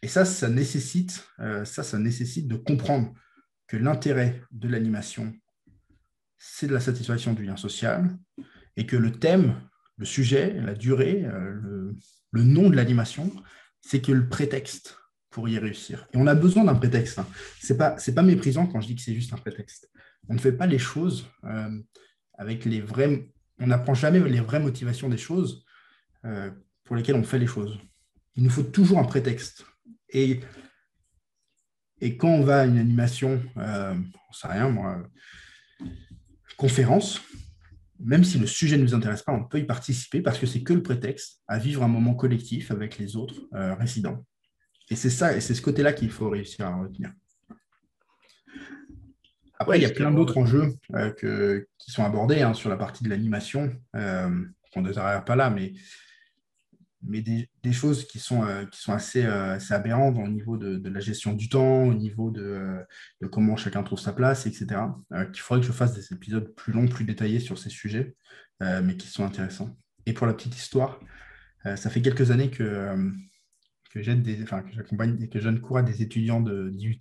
[0.01, 3.13] Et ça, ça nécessite, euh, ça, ça nécessite de comprendre
[3.67, 5.33] que l'intérêt de l'animation,
[6.37, 8.17] c'est de la satisfaction du lien social,
[8.77, 9.61] et que le thème,
[9.97, 11.93] le sujet, la durée, euh,
[12.31, 13.31] le, nom de l'animation,
[13.81, 14.97] c'est que le prétexte
[15.29, 16.07] pour y réussir.
[16.13, 17.19] Et on a besoin d'un prétexte.
[17.19, 17.27] Hein.
[17.61, 19.89] Ce n'est pas, pas méprisant quand je dis que c'est juste un prétexte.
[20.27, 21.79] On ne fait pas les choses euh,
[22.33, 23.29] avec les vrais...
[23.59, 25.63] On n'apprend jamais les vraies motivations des choses
[26.83, 27.79] pour lesquelles on fait les choses.
[28.35, 29.65] Il nous faut toujours un prétexte.
[30.11, 30.39] Et,
[32.17, 33.95] quand on va à une animation, euh,
[34.29, 35.03] on sait rien, moi,
[36.57, 37.21] conférence,
[37.99, 40.63] même si le sujet ne nous intéresse pas, on peut y participer parce que c'est
[40.63, 44.25] que le prétexte à vivre un moment collectif avec les autres euh, résidents.
[44.89, 47.11] Et c'est ça, et c'est ce côté-là qu'il faut réussir à retenir.
[49.57, 53.03] Après, il y a plein d'autres enjeux euh, qui sont abordés hein, sur la partie
[53.03, 53.71] de l'animation.
[53.95, 54.43] Euh,
[54.75, 55.73] on ne les pas là, mais
[57.03, 60.87] mais des, choses qui sont, euh, qui sont assez, euh, assez, aberrantes au niveau de,
[60.89, 62.77] la gestion du temps, au niveau de,
[63.21, 64.81] de comment chacun trouve sa place, etc.
[65.13, 68.15] Euh, qu'il faudrait que je fasse des épisodes plus longs, plus détaillés sur ces sujets,
[68.59, 69.75] mais qui sont intéressants.
[70.05, 70.99] Et pour la petite histoire,
[71.63, 73.11] ça fait quelques années que,
[73.91, 76.99] que j'aide des, enfin, que j'accompagne et que je donne cours à des étudiants d'IUT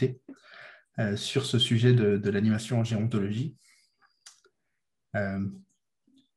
[1.00, 3.56] euh, sur ce sujet de, l'animation en gérontologie.
[5.16, 5.46] Euh,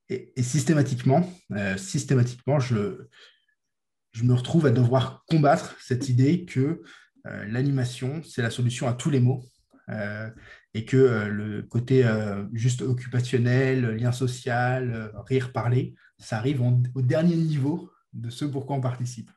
[0.09, 3.07] et, systématiquement, euh, systématiquement je,
[4.13, 6.81] je me retrouve à devoir combattre cette idée que
[7.25, 9.43] l'animation, c'est la solution à tous les maux.
[10.73, 12.03] et que le côté
[12.53, 18.81] juste occupationnel, lien social, rire, parler, ça arrive au dernier niveau de ce pourquoi on
[18.81, 19.31] participe.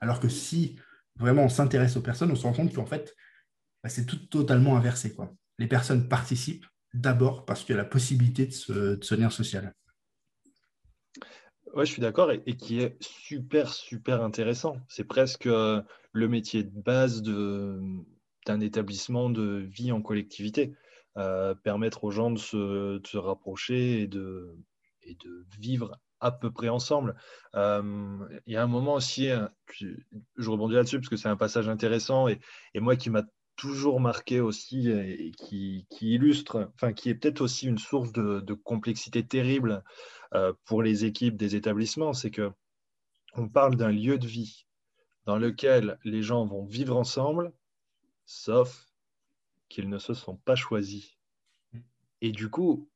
[0.00, 0.78] Alors que si
[1.16, 3.14] vraiment on s'intéresse aux personnes, on se rend compte qu'en fait,
[3.82, 5.14] bah, c'est tout totalement inversé.
[5.14, 5.34] Quoi.
[5.58, 9.72] Les personnes participent d'abord parce qu'il y a la possibilité de ce, lien social.
[11.74, 14.76] Oui, je suis d'accord et, qui est super, super intéressant.
[14.88, 15.80] C'est presque euh,
[16.12, 20.74] le métier de base d'un établissement de vie en collectivité.
[21.18, 24.56] Euh, permettre aux gens de se, rapprocher et de,
[25.02, 27.16] et de vivre à peu près ensemble.
[27.54, 31.36] Euh, il y a un moment aussi, hein, je rebondis là-dessus parce que c'est un
[31.36, 32.40] passage intéressant et,
[32.76, 33.24] moi qui m'a
[33.56, 39.24] toujours marqué aussi et qui, illustre, enfin qui est peut-être aussi une source de, complexité
[39.24, 39.84] terrible
[40.34, 42.50] euh, pour les équipes des établissements, c'est que
[43.34, 44.66] on parle d'un lieu de vie
[45.24, 47.52] dans lequel les gens vont vivre ensemble,
[48.26, 48.86] sauf
[49.68, 51.16] qu'ils ne se sont pas choisis.
[52.20, 52.90] Et du coup,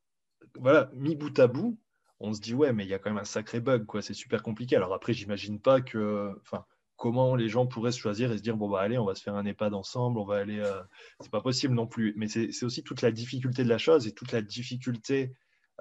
[0.55, 1.77] voilà, mis bout à bout,
[2.19, 4.01] on se dit ouais, mais il y a quand même un sacré bug, quoi.
[4.01, 4.75] C'est super compliqué.
[4.75, 6.65] Alors après, j'imagine pas que, enfin,
[6.97, 9.23] comment les gens pourraient se choisir et se dire bon bah allez, on va se
[9.23, 10.59] faire un EHPAD ensemble, on va aller.
[10.59, 10.81] Euh,
[11.21, 12.13] c'est pas possible non plus.
[12.17, 15.33] Mais c'est aussi toute la difficulté de la chose et toute la difficulté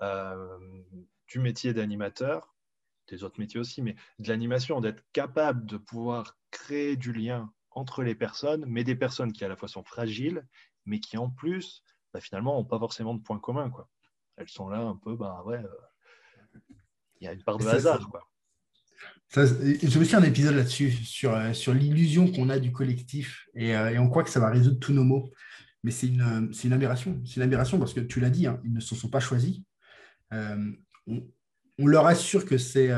[0.02, 0.58] euh,
[1.26, 2.54] du métier d'animateur,
[3.08, 8.02] des autres métiers aussi, mais de l'animation, d'être capable de pouvoir créer du lien entre
[8.02, 10.46] les personnes, mais des personnes qui à la fois sont fragiles,
[10.84, 13.70] mais qui en plus, bah, finalement, n'ont pas forcément de points communs.
[13.70, 13.88] Quoi.
[14.36, 16.58] Elles sont là un peu, bah ouais, euh,
[17.20, 18.08] il y a une part de hasard.
[18.10, 18.26] Quoi.
[19.34, 23.98] J'ai aussi un épisode là-dessus, sur, euh, sur l'illusion qu'on a du collectif euh, et,
[23.98, 25.30] on croit que ça va résoudre tous nos maux.
[25.82, 27.20] Mais c'est une, une, aberration.
[27.24, 29.58] C'est une aberration parce que tu l'as dit, hein, ils ne se sont pas choisis.
[30.32, 30.72] Euh,
[31.06, 32.88] on, leur assure que c'est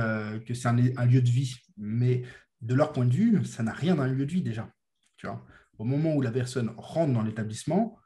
[0.46, 2.22] que c'est un, un, lieu de vie, mais
[2.60, 4.72] de leur point de vue, ça n'a rien d'un lieu de vie déjà.
[5.16, 5.44] Tu vois
[5.78, 7.98] Au moment où la personne rentre dans l'établissement,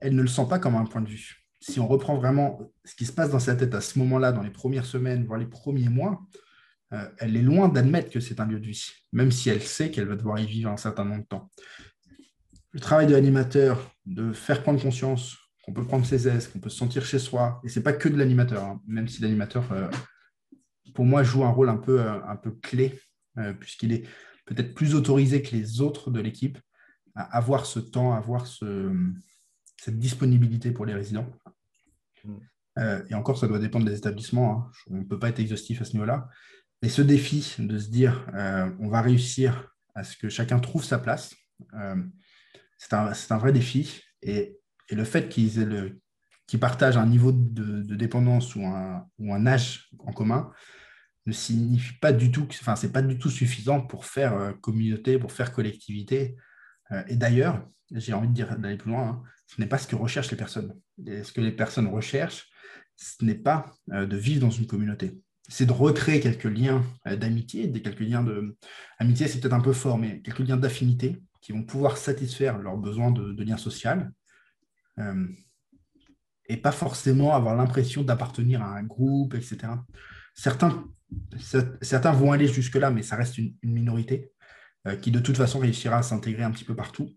[0.00, 2.94] elle ne le sent pas comme un point de vue si on reprend vraiment ce
[2.94, 5.46] qui se passe dans sa tête à ce moment-là, dans les premières semaines, voire les
[5.46, 6.20] premiers mois,
[6.92, 9.90] euh, elle est loin d'admettre que c'est un lieu de vie, même si elle sait
[9.90, 11.50] qu'elle va devoir y vivre un certain nombre de temps.
[12.72, 16.68] Le travail de l'animateur, de faire prendre conscience qu'on peut prendre ses aises, qu'on peut
[16.68, 19.70] se sentir chez soi, et ce n'est pas que de l'animateur, hein, même si l'animateur,
[19.72, 19.90] euh,
[20.94, 23.00] pour moi, joue un rôle un peu, euh, un peu clé,
[23.60, 24.08] puisqu'il est
[24.46, 26.58] peut-être plus autorisé que les autres de l'équipe
[27.14, 31.30] à avoir ce temps, à avoir cette disponibilité pour les résidents.
[32.78, 34.52] Euh, et encore, ça doit dépendre des établissements.
[34.52, 34.70] Hein.
[34.90, 36.28] On ne peut pas être exhaustif à ce niveau-là.
[36.82, 40.84] Mais ce défi de se dire, euh, on va réussir à ce que chacun trouve
[40.84, 41.34] sa place,
[41.74, 42.02] euh,
[42.78, 44.02] c'est un, vrai défi.
[44.22, 44.58] Et,
[44.90, 50.52] le fait qu'ils partagent un niveau de, dépendance ou un, âge en commun
[51.24, 55.32] ne signifie pas du tout, enfin, c'est pas du tout suffisant pour faire communauté, pour
[55.32, 56.36] faire collectivité.
[57.08, 59.96] et d'ailleurs, j'ai envie de dire d'aller plus loin, hein, ce n'est pas ce que
[59.96, 60.72] recherchent les personnes.
[61.04, 62.48] ce que les personnes recherchent,
[62.96, 65.18] ce n'est pas euh, de vivre dans une communauté.
[65.48, 68.56] C'est de recréer quelques liens euh, d'amitié, des quelques liens de
[68.98, 72.76] amitié, c'est peut-être un peu fort, mais quelques liens d'affinité qui vont pouvoir satisfaire leurs
[72.76, 74.12] besoins de, lien social.
[74.98, 75.26] Euh,
[76.48, 79.58] et pas forcément avoir l'impression d'appartenir à un groupe, etc.
[80.34, 80.84] Certains,
[82.12, 84.30] vont aller jusque-là, mais ça reste une, minorité
[85.02, 87.10] qui de toute façon réussira à s'intégrer un petit peu partout.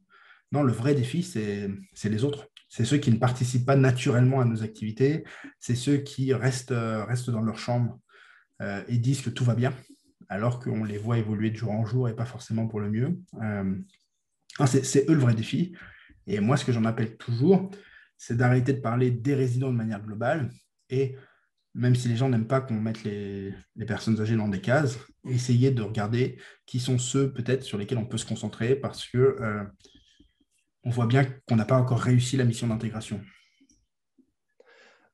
[0.51, 1.69] Non, le vrai défi, c'est
[2.09, 2.47] les autres.
[2.69, 5.23] C'est ceux qui ne participent pas naturellement à nos activités.
[5.59, 7.99] C'est ceux qui restent, euh, restent dans leur chambre
[8.61, 9.73] euh, et disent que tout va bien,
[10.27, 13.19] alors qu'on les voit évoluer de jour en jour et pas forcément pour le mieux.
[13.41, 13.75] Euh,
[14.65, 15.73] c'est eux le vrai défi.
[16.27, 17.71] Et moi, ce que j'en appelle toujours,
[18.17, 20.49] c'est d'arrêter de parler des résidents de manière globale
[20.89, 21.15] et
[21.75, 23.53] même si les gens n'aiment pas qu'on mette les,
[23.87, 28.05] personnes âgées dans des cases, essayer de regarder qui sont ceux peut-être sur lesquels on
[28.05, 29.37] peut se concentrer parce que
[30.83, 33.21] on voit bien qu'on n'a pas encore réussi la mission d'intégration.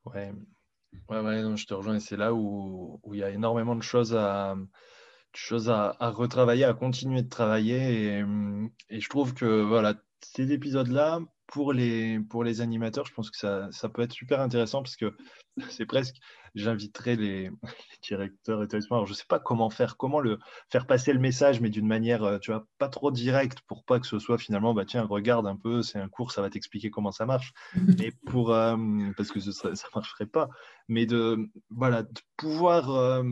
[0.04, 0.32] Ouais,
[1.08, 1.98] ouais, je te rejoins.
[2.00, 4.56] C'est là où, il y a énormément de choses à,
[5.34, 8.22] choses à, retravailler, à continuer de travailler.
[8.90, 13.36] Et, je trouve que voilà, ces épisodes-là, pour les, pour les animateurs, je pense que
[13.36, 15.16] ça, ça peut être super intéressant parce que
[15.70, 16.16] c'est presque,
[16.54, 17.50] j'inviterai les,
[18.02, 18.96] directeurs établissements.
[18.96, 20.38] Alors, je ne sais pas comment faire, comment le
[20.70, 24.00] faire passer le message, mais d'une manière, euh, tu vois, pas trop directe pour pas
[24.00, 26.90] que ce soit finalement, bah tiens, regarde un peu, c'est un cours, ça va t'expliquer
[26.90, 27.52] comment ça marche.
[28.00, 28.76] Mais pour, euh,
[29.16, 30.48] parce que ce ça marcherait pas,
[30.88, 33.22] mais de, voilà, de pouvoir euh,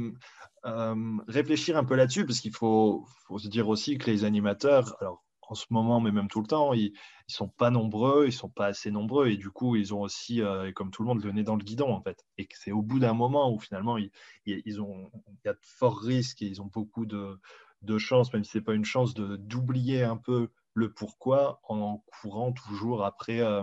[1.29, 5.25] réfléchir un peu là-dessus, parce qu'il faut, faut, se dire aussi que les animateurs, alors
[5.49, 8.33] en ce moment, mais même tout le temps, ils ne sont pas nombreux, ils ne
[8.33, 11.23] sont pas assez nombreux, et du coup, ils ont aussi, euh, comme tout le monde,
[11.23, 12.25] le nez dans le guidon, en fait.
[12.39, 14.11] Et c'est au bout d'un moment où finalement, il
[14.47, 17.39] y a de forts risques et ils ont beaucoup de,
[17.85, 22.05] de chances, même si ce n'est pas une chance, d'oublier un peu le pourquoi en
[22.21, 23.63] courant toujours après, euh,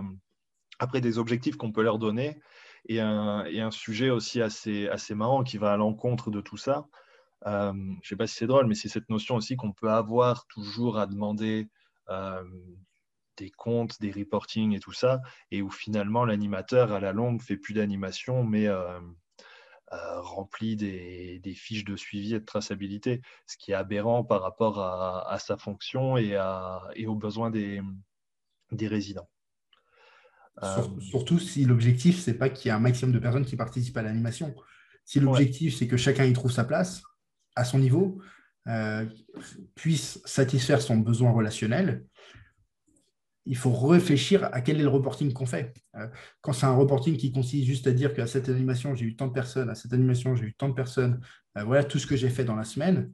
[0.78, 2.38] après des objectifs qu'on peut leur donner.
[2.86, 6.56] Et un, et un, sujet aussi assez, assez marrant qui va à l'encontre de tout
[6.56, 6.88] ça,
[7.46, 9.90] euh, je ne sais pas si c'est drôle, mais c'est cette notion aussi qu'on peut
[9.90, 11.68] avoir toujours à demander
[12.08, 12.44] euh,
[13.36, 17.56] des comptes, des reporting et tout ça, et où finalement l'animateur à la longue fait
[17.56, 19.00] plus d'animation, mais euh,
[19.90, 25.38] remplit des, fiches de suivi et de traçabilité, ce qui est aberrant par rapport à,
[25.38, 26.36] sa fonction et,
[27.06, 27.82] aux besoins des,
[28.80, 29.28] résidents.
[31.00, 34.02] Surtout si l'objectif, c'est pas qu'il y ait un maximum de personnes qui participent à
[34.02, 34.54] l'animation.
[35.04, 37.02] Si l'objectif, c'est que chacun y trouve sa place,
[37.56, 38.20] à son niveau,
[38.68, 39.06] euh,
[39.74, 42.04] puisse satisfaire son besoin relationnel,
[43.44, 45.74] il faut réfléchir à quel est le reporting qu'on fait.
[45.96, 46.06] Euh,
[46.40, 49.26] quand c'est un reporting qui consiste juste à dire qu'à cette animation, j'ai eu tant
[49.26, 51.20] de personnes, à cette animation, j'ai eu tant de personnes,
[51.58, 53.10] euh, voilà tout ce que j'ai fait dans la semaine,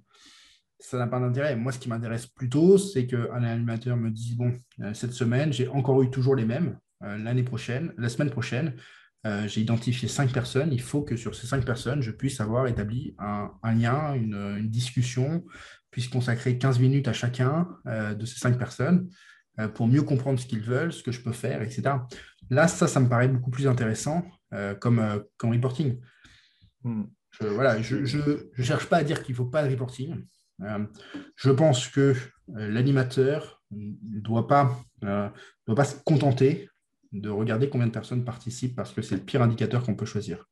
[0.79, 1.57] ça n'a pas d'intérêt.
[1.57, 4.55] Moi, ce qui m'intéresse plutôt, c'est qu'un animateur me dise, bon,
[4.93, 6.79] cette semaine, j'ai encore eu toujours les mêmes.
[7.01, 8.77] L'année prochaine, la semaine prochaine,
[9.27, 10.73] euh, j'ai identifié cinq personnes.
[10.73, 15.45] Il faut que sur ces cinq personnes, je puisse avoir établi un, lien, une, discussion,
[15.91, 19.09] puisse consacrer 15 minutes à chacun euh, de ces cinq personnes
[19.59, 21.97] euh, pour mieux comprendre ce qu'ils veulent, ce que je peux faire, etc.
[22.51, 24.25] Là, ça, ça me paraît beaucoup plus intéressant
[24.81, 26.01] comme, comme reporting.
[26.83, 27.03] Hmm.
[27.33, 30.25] Je, voilà, je ne cherche pas à dire qu'il ne faut pas de reporting.
[31.37, 32.15] je pense que
[32.49, 36.71] l'animateur ne doit pas, doit pas se contenter
[37.13, 40.45] de regarder combien de personnes participent parce que c'est le pire indicateur qu'on peut choisir.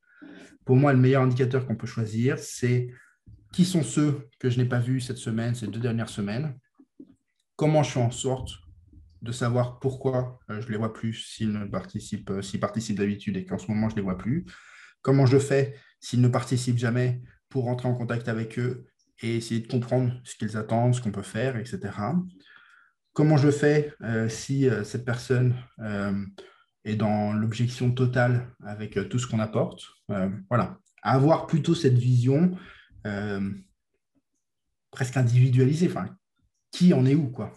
[0.64, 2.88] Pour moi, le meilleur indicateur qu'on peut choisir, c'est
[3.52, 6.58] qui sont ceux que je n'ai pas vus cette semaine, ces deux dernières semaines,
[7.56, 8.50] comment je fais en sorte
[9.22, 13.36] de savoir pourquoi euh, je ne les vois plus s'ils participent, euh, s'ils participent d'habitude
[13.36, 14.44] et qu'en ce moment je ne les vois plus,
[15.02, 18.86] comment je fais s'ils ne participent jamais pour rentrer en contact avec eux
[19.22, 21.90] et essayer de comprendre ce qu'ils attendent, ce qu'on peut faire, etc
[23.16, 26.12] comment je fais euh, si euh, cette personne euh,
[26.84, 29.82] est dans l'objection totale avec tout ce qu'on apporte.
[30.48, 32.56] voilà, avoir plutôt cette vision
[34.92, 35.88] presque individualisée.
[35.88, 36.06] Enfin,
[36.70, 37.52] qui en est où, quoi.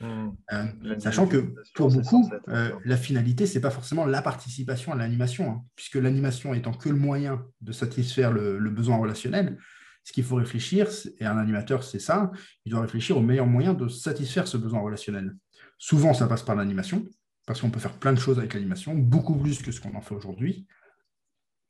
[0.00, 0.98] Mmh.
[0.98, 5.64] sachant que pour beaucoup, la finalité, ce n'est pas forcément la participation à l'animation, hein,
[5.76, 9.56] puisque l'animation étant que le moyen de satisfaire le besoin relationnel,
[10.04, 12.30] ce qu'il faut réfléchir, et un animateur, c'est ça,
[12.64, 15.36] il doit réfléchir au meilleur moyen de satisfaire ce besoin relationnel.
[15.76, 17.06] Souvent, ça passe par l'animation,
[17.46, 20.00] parce qu'on peut faire plein de choses avec l'animation, beaucoup plus que ce qu'on en
[20.00, 20.66] fait aujourd'hui.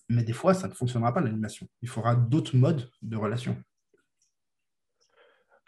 [0.09, 1.69] Mais des fois, ça ne fonctionnera pas l'animation.
[1.83, 3.63] Il faudra d'autres modes de relation.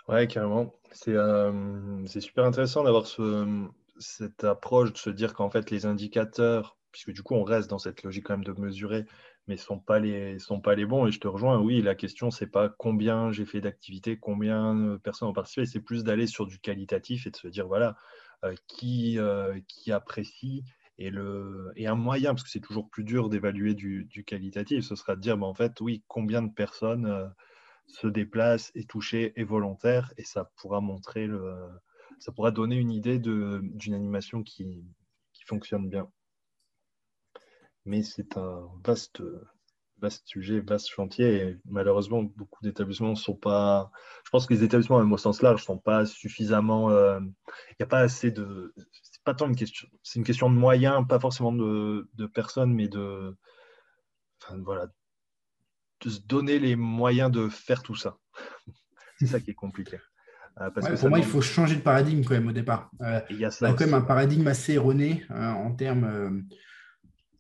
[0.09, 0.73] Ouais, carrément.
[0.93, 3.69] C'est euh, super intéressant d'avoir ce,
[3.99, 7.79] cette approche de se dire qu'en fait, les indicateurs, puisque du coup, on reste dans
[7.79, 9.07] cette logique quand même de mesurer
[9.51, 11.09] mais sont, pas les, sont pas les bons.
[11.09, 14.97] Et je te rejoins, oui, la question, c'est pas combien j'ai fait d'activités, combien de
[14.97, 17.97] personnes ont participé, c'est plus d'aller sur du qualitatif et de se dire, voilà,
[18.45, 20.63] euh, qui, euh, qui apprécie.
[20.99, 24.85] Et, le, et un moyen, parce que c'est toujours plus dur d'évaluer du, du, qualitatif,
[24.85, 27.27] ce sera de dire, bah, en fait, oui, combien de personnes euh,
[27.89, 31.57] se déplacent et touchées et volontaires, et ça pourra montrer le,
[32.21, 34.85] ça pourra donner une idée d'une animation qui,
[35.33, 36.09] qui fonctionne bien
[37.85, 39.23] mais c'est un vaste,
[40.01, 41.37] vaste sujet, vaste chantier.
[41.37, 43.91] Et malheureusement, beaucoup d'établissements ne sont pas.
[44.25, 46.91] Je pense que les établissements, même au sens large, ne sont pas suffisamment.
[46.91, 48.75] Euh, il n'y a pas assez de.
[49.03, 49.89] C'est pas tant une question.
[50.03, 53.37] C'est une question de moyens, pas forcément de, de personnes, mais de.
[54.43, 54.87] Enfin, voilà.
[56.03, 58.17] De se donner les moyens de faire tout ça.
[59.19, 59.99] c'est ça qui est compliqué.
[60.61, 62.91] Euh, parce que pour moi, il faut changer de paradigme quand même au départ.
[63.03, 66.45] Euh, il y a, quand même un paradigme assez erroné en termes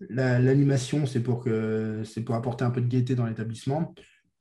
[0.09, 3.95] L'animation, c'est pour, pour apporter un peu de gaieté dans l'établissement.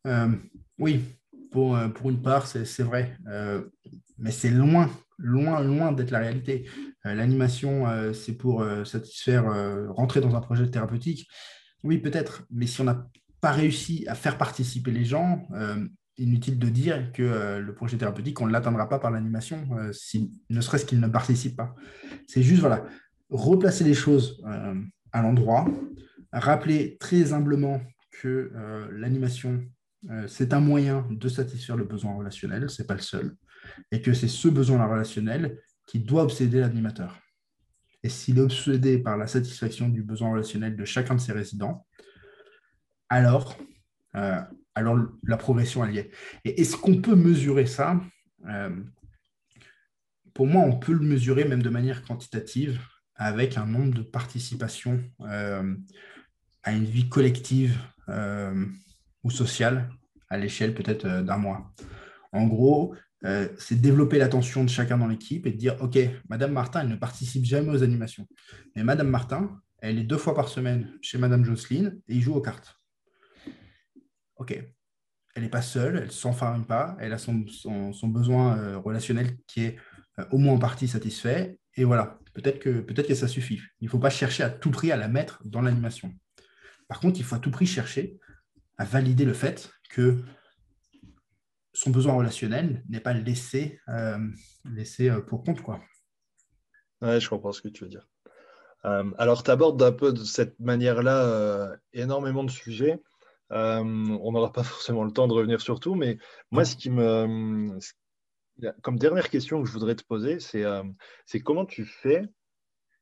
[0.07, 0.29] Euh,
[0.77, 1.03] oui,
[1.51, 3.63] pour, euh, pour, une part, c'est vrai, euh,
[4.17, 6.65] mais c'est loin, loin, loin d'être la réalité.
[7.05, 9.45] L'animation, c'est pour satisfaire,
[9.95, 11.27] rentrer dans un projet thérapeutique.
[11.83, 13.07] Oui, peut-être, mais si on n'a
[13.39, 15.47] pas réussi à faire participer les gens,
[16.17, 20.59] inutile de dire que le projet thérapeutique, on ne l'atteindra pas par l'animation, si, ne
[20.59, 21.73] serait-ce qu'il ne participe pas.
[22.27, 22.85] C'est juste, voilà,
[23.29, 24.43] replacer les choses
[25.11, 25.67] à l'endroit.
[26.31, 27.81] Rappeler très humblement
[28.11, 29.63] que euh, l'animation,
[30.09, 33.35] euh, c'est un moyen de satisfaire le besoin relationnel, ce n'est pas le seul,
[33.91, 37.19] et que c'est ce besoin relationnel qui doit obséder l'animateur.
[38.03, 41.85] Et s'il est obsédé par la satisfaction du besoin relationnel de chacun de ses résidents,
[43.09, 43.57] alors,
[44.15, 44.41] euh,
[44.75, 46.11] alors la progression elle y est.
[46.45, 47.99] Et est-ce qu'on peut mesurer ça?
[50.33, 52.79] Pour moi, on peut le mesurer même de manière quantitative
[53.19, 57.77] avec un nombre de participations à une vie collective
[59.23, 59.89] ou sociale
[60.29, 61.71] à l'échelle peut-être d'un mois.
[62.31, 62.95] En gros,
[63.25, 65.97] euh, c'est développer l'attention de chacun dans l'équipe et de dire, OK,
[66.29, 68.27] Madame Martin, elle ne participe jamais aux animations.
[68.75, 72.33] Mais Madame Martin, elle est deux fois par semaine chez Madame Jocelyne et il joue
[72.33, 72.79] aux cartes.
[74.37, 74.57] OK.
[75.35, 77.45] Elle n'est pas seule, elle ne s'enfarme pas, elle a son,
[78.03, 79.77] besoin euh, relationnel qui est
[80.19, 81.59] euh, au moins en partie satisfait.
[81.79, 83.61] Et voilà, peut-être que, peut que ça suffit.
[83.79, 86.13] Il ne faut pas chercher à tout prix à la mettre dans l'animation.
[86.89, 88.19] Par contre, il faut à tout prix chercher
[88.77, 90.21] à valider le fait que
[91.71, 94.17] son besoin relationnel n'est pas laissé, euh,
[94.65, 95.61] laissé euh, pour compte.
[95.61, 95.79] Quoi.
[97.01, 98.05] Ouais, je comprends ce que tu veux dire.
[98.83, 103.01] Euh, alors, tu abordes un peu de cette manière-là énormément de sujets.
[103.51, 106.17] on n'aura pas forcément le temps de revenir sur tout, mais
[106.51, 107.79] moi, ce qui me.
[108.81, 110.63] Comme dernière question que je voudrais te poser, c'est
[111.25, 112.23] c'est comment tu fais,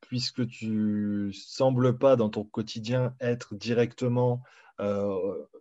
[0.01, 4.43] puisque tu sembles pas dans ton quotidien être directement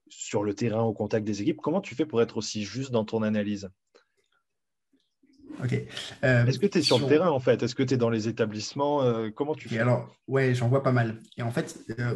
[0.09, 1.61] sur le terrain au contact des équipes.
[1.63, 3.71] Comment tu fais pour être aussi juste dans ton analyse?
[5.63, 5.73] Ok.
[6.23, 7.63] Est-ce que tu es sur, le terrain en fait?
[7.63, 9.79] Est-ce que tu es dans les établissements euh, Comment tu fais?
[9.79, 11.21] Alors, ouais, j'en vois pas mal.
[11.37, 12.15] Et en fait, euh,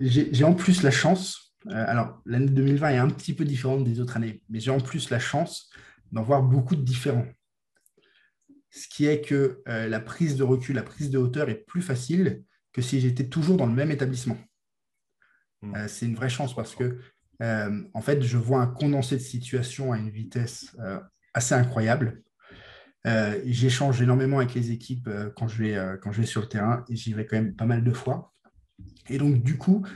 [0.00, 1.54] j'ai en plus la chance.
[1.66, 4.80] Euh, alors, l'année 2020 est un petit peu différente des autres années, mais j'ai en
[4.80, 5.70] plus la chance
[6.12, 7.26] d'en voir beaucoup de différents.
[8.70, 12.44] Ce qui est que la prise de recul, la prise de hauteur est plus facile
[12.72, 14.36] que si j'étais toujours dans le même établissement.
[15.62, 15.74] Hmm.
[15.88, 17.00] C'est une vraie chance parce que
[17.42, 21.00] euh, en fait, je vois un condensé de situation à une vitesse euh,
[21.34, 22.22] assez incroyable.
[23.06, 26.84] Euh, j'échange énormément avec les équipes quand, je vais, quand je vais sur le terrain
[26.88, 28.34] et j'y vais quand même pas mal de fois.
[29.08, 29.86] Et donc, du coup,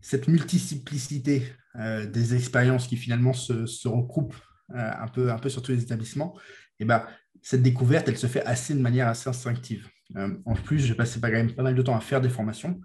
[0.00, 1.42] cette multiplicité
[1.74, 4.36] des expériences qui finalement se, regroupent
[4.74, 6.36] un, peu, un peu sur tous les établissements,
[6.78, 7.04] et ben,
[7.42, 9.88] cette découverte, elle se fait assez de manière assez instinctive.
[10.14, 12.80] en plus, j'ai passé quand même pas mal de temps à faire des formations.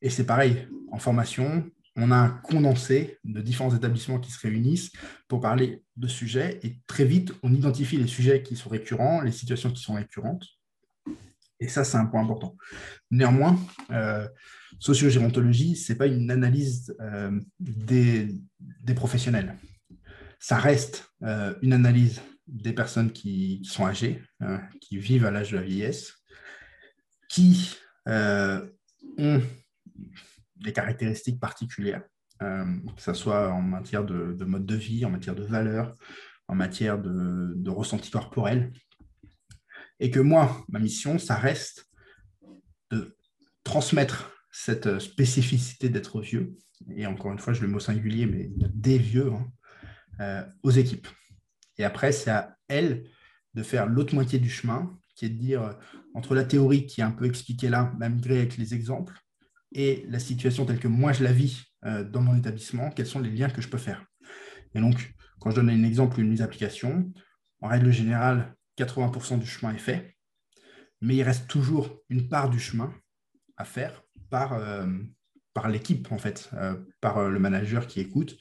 [0.00, 1.64] Et c'est pareil, en formation,
[1.96, 4.90] on a un condensé de différents établissements qui se réunissent
[5.28, 9.32] pour parler de sujets et très vite, on identifie les sujets qui sont récurrents, les
[9.32, 10.44] situations qui sont récurrentes.
[11.60, 12.56] Et ça, c'est un point important.
[13.10, 13.58] Néanmoins,
[13.90, 14.26] euh,
[14.80, 18.28] sociogérontologie, ce n'est pas une analyse euh, des,
[18.96, 19.56] professionnels.
[20.44, 25.52] Ça reste euh, une analyse des personnes qui, sont âgées, hein, qui vivent à l'âge
[25.52, 26.12] de la vieillesse,
[27.30, 27.74] qui
[28.08, 28.62] euh,
[29.16, 29.40] ont
[30.56, 32.02] des caractéristiques particulières,
[32.42, 35.94] euh, que ce soit en matière de, mode de vie, en matière de valeur,
[36.46, 38.70] en matière de, ressenti corporel.
[39.98, 41.86] Et que moi, ma mission, ça reste
[42.90, 43.16] de
[43.62, 46.54] transmettre cette spécificité d'être vieux,
[46.94, 49.50] et encore une fois, je le mot singulier, mais des vieux, hein,
[50.20, 51.08] euh, aux équipes.
[51.78, 53.04] Et après, c'est à elles
[53.54, 55.76] de faire l'autre moitié du chemin, qui est de dire,
[56.14, 59.14] entre la théorie qui est un peu expliquée là, malgré avec les exemples,
[59.74, 63.20] et la situation telle que moi je la vis euh, dans mon établissement, quels sont
[63.20, 64.06] les liens que je peux faire.
[64.74, 67.12] Et donc, quand je donne un exemple, une mise application,
[67.60, 70.16] en règle générale, 80% du chemin est fait,
[71.00, 72.94] mais il reste toujours une part du chemin
[73.56, 74.86] à faire par, euh,
[75.52, 78.36] par l'équipe, en fait, euh, par le manager qui écoute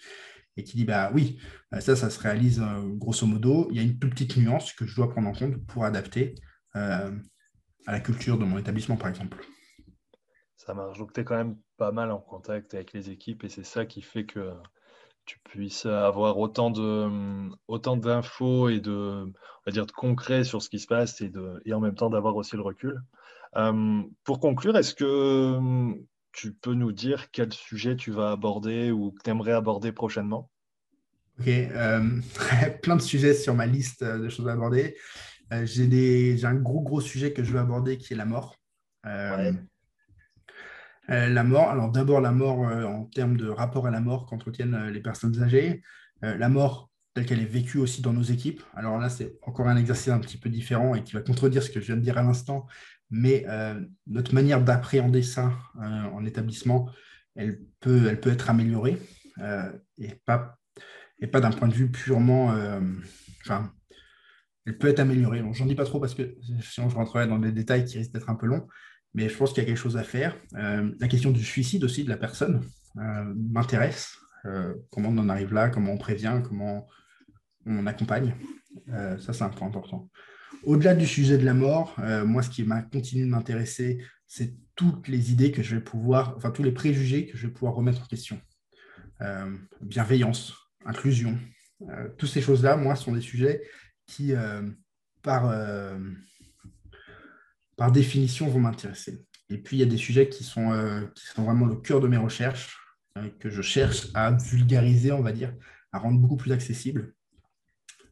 [0.57, 1.39] et qui dit bah oui,
[1.79, 2.63] ça, ça se réalise
[2.95, 3.67] grosso modo.
[3.71, 6.35] Il y a une toute petite nuance que je dois prendre en compte pour adapter
[6.73, 7.11] à
[7.87, 9.37] la culture de mon établissement, par exemple.
[10.55, 10.97] Ça marche.
[10.97, 13.85] Donc, tu es quand même pas mal en contact avec les équipes et c'est ça
[13.85, 14.53] qui fait que
[15.25, 19.33] tu puisses avoir autant de autant d'infos et de on
[19.65, 22.09] va dire de concret sur ce qui se passe et, de, et en même temps
[22.09, 23.01] d'avoir aussi le recul.
[23.55, 25.59] Euh, pour conclure, est-ce que
[26.33, 30.49] tu peux nous dire quel sujet tu vas aborder ou que tu aimerais aborder prochainement?
[31.39, 32.19] Ok, euh,
[32.81, 34.95] plein de sujets sur ma liste de choses à aborder.
[35.51, 38.57] Euh, j'ai un gros gros sujet que je veux aborder qui est la mort.
[41.09, 44.25] Euh, la mort, alors d'abord la mort euh, en termes de rapport à la mort
[44.25, 45.81] qu'entretiennent euh, les personnes âgées,
[46.21, 48.63] la mort telle qu'elle est vécue aussi dans nos équipes.
[48.73, 51.69] Alors là, c'est encore un exercice un petit peu différent et qui va contredire ce
[51.69, 52.65] que je viens de dire à l'instant,
[53.15, 53.45] mais
[54.07, 56.89] notre manière d'appréhender ça en établissement,
[57.35, 58.97] elle peut, elle peut être améliorée
[59.97, 60.57] et pas,
[61.19, 62.53] et pas d'un point de vue purement...
[63.41, 63.71] enfin,
[64.65, 65.43] elle peut être améliorée.
[65.53, 68.29] J'en dis pas trop parce que sinon je rentrerai dans des détails qui risquent d'être
[68.29, 68.67] un peu longs
[69.13, 70.35] mais je pense qu'il y a quelque chose à faire.
[70.55, 72.61] Euh, la question du suicide aussi de la personne
[72.97, 74.17] euh, m'intéresse.
[74.45, 76.87] Euh, comment on en arrive là, comment on prévient, comment
[77.65, 78.35] on accompagne.
[78.87, 80.09] Ça, c'est un point important.
[80.63, 81.95] Au-delà du sujet de la mort,
[82.25, 86.33] moi, ce qui m'a continué de m'intéresser, c'est toutes les idées que je vais pouvoir,
[86.37, 88.39] enfin, tous les préjugés que je vais pouvoir remettre en question.
[89.81, 90.53] bienveillance,
[90.85, 91.37] inclusion.
[92.17, 93.61] toutes ces choses-là, moi, sont des sujets
[94.05, 94.33] qui,
[95.21, 95.53] par,
[97.75, 99.25] par définition, vont m'intéresser.
[99.49, 102.07] Et puis, il y a des sujets qui sont, qui sont vraiment le cœur de
[102.07, 102.79] mes recherches,
[103.39, 105.53] que je cherche à vulgariser, on va dire,
[105.91, 107.13] à rendre beaucoup plus accessible.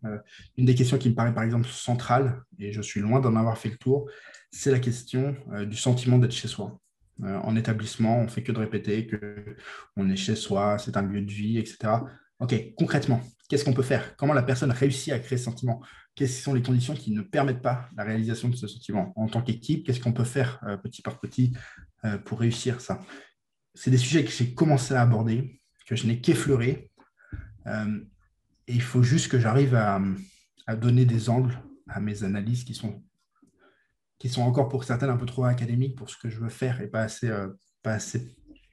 [0.06, 0.18] Euh,
[0.58, 3.58] une des questions qui me paraît par exemple centrale, et je suis loin d'en avoir
[3.58, 4.10] fait le tour,
[4.52, 6.80] c'est la question euh, du sentiment d'être chez soi.
[7.24, 9.08] Euh, en établissement, on fait que de répéter
[9.96, 12.04] qu'on est chez soi, c'est un lieu de vie, etc.
[12.40, 14.16] Ok, concrètement, qu'est-ce qu'on peut faire?
[14.16, 15.82] Comment la personne réussit à créer ce sentiment?
[16.16, 19.14] Quelles sont les conditions qui ne permettent pas la réalisation de ce sentiment?
[19.16, 21.54] En tant qu'équipe, qu'est-ce qu'on peut faire petit par petit
[22.26, 23.00] pour réussir ça?
[23.76, 26.92] C'est des sujets que j'ai commencé à aborder, que je n'ai qu'effleuré,
[28.68, 30.00] et il faut juste que j'arrive à,
[30.76, 31.58] donner des angles
[31.90, 33.04] à mes analyses qui sont,
[34.38, 37.02] encore pour certaines un peu trop académiques pour ce que je veux faire et pas
[37.02, 37.50] assez, euh,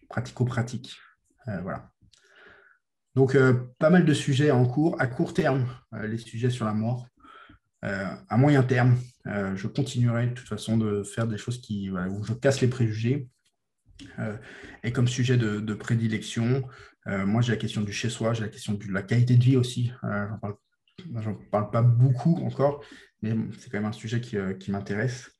[0.08, 0.96] pratico-pratique.
[1.48, 1.90] Euh, voilà.
[3.16, 3.36] Donc,
[3.80, 5.00] pas mal de sujets en cours.
[5.00, 5.66] À court terme,
[6.04, 7.08] les sujets sur la mort.
[7.82, 12.32] à moyen terme, je continuerai de toute façon de faire des choses qui, où je
[12.34, 13.28] casse les préjugés.
[14.82, 16.62] Et comme sujet de, prédilection,
[17.06, 19.56] euh, moi, j'ai la question du chez-soi, j'ai la question de la qualité de vie
[19.56, 19.92] aussi.
[20.04, 20.26] Euh,
[21.16, 22.84] j'en parle, pas beaucoup encore,
[23.22, 25.30] mais c'est quand même un sujet qui, euh, m'intéresse.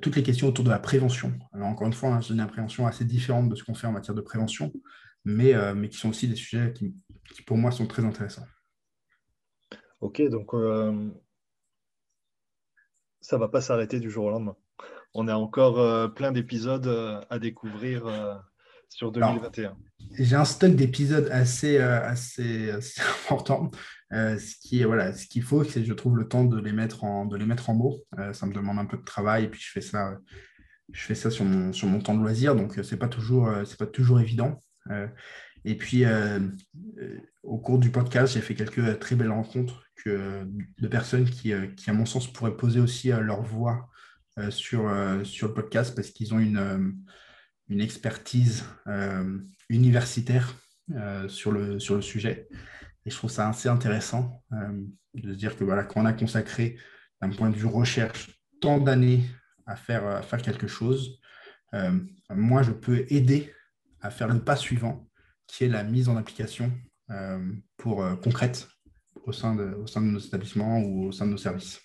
[0.00, 1.32] toutes les questions autour de la prévention.
[1.52, 3.92] Alors, encore une fois, hein, j'ai une prévention assez différente de ce qu'on fait en
[3.92, 4.72] matière de prévention,
[5.24, 6.94] mais, mais qui sont aussi des sujets qui,
[7.44, 8.46] pour moi, sont très intéressants.
[10.00, 10.52] Ok, donc
[13.20, 14.56] ça ne va pas s'arrêter du jour au lendemain.
[15.14, 18.42] On a encore plein d'épisodes à découvrir
[18.94, 19.76] sur 2021
[20.18, 22.70] J'ai un stock d'épisodes assez, euh, assez,
[23.24, 23.70] important.
[24.12, 26.72] Euh, ce qui voilà, ce qu'il faut, c'est que je trouve le temps de les
[26.72, 27.98] mettre en, de les mettre en mots.
[28.18, 30.16] Euh, ça me demande un peu de travail et puis je fais ça,
[30.92, 33.78] je fais ça sur mon, sur mon temps de loisir, donc c'est pas toujours, c'est
[33.78, 34.60] pas toujours évident.
[35.64, 36.04] et puis
[37.42, 40.46] au cours du podcast, j'ai fait quelques très belles rencontres que,
[40.78, 43.88] de personnes qui, qui, à mon sens, pourraient poser aussi leur voix
[44.50, 44.90] sur,
[45.24, 46.94] sur le podcast parce qu'ils ont une
[47.68, 50.54] une expertise euh, universitaire
[50.92, 52.48] euh, sur, le, sur le sujet.
[53.06, 54.82] Et je trouve ça assez intéressant euh,
[55.14, 56.76] de se dire que voilà, quand on a consacré
[57.20, 58.30] d'un point de vue recherche
[58.60, 59.24] tant d'années
[59.66, 61.20] à faire, à faire quelque chose,
[62.30, 63.52] moi, je peux aider
[64.00, 65.08] à faire le pas suivant,
[65.48, 66.70] qui est la mise en application
[67.76, 68.68] pour, concrète
[69.24, 71.80] au sein, de, au sein de nos établissements ou au sein de nos services.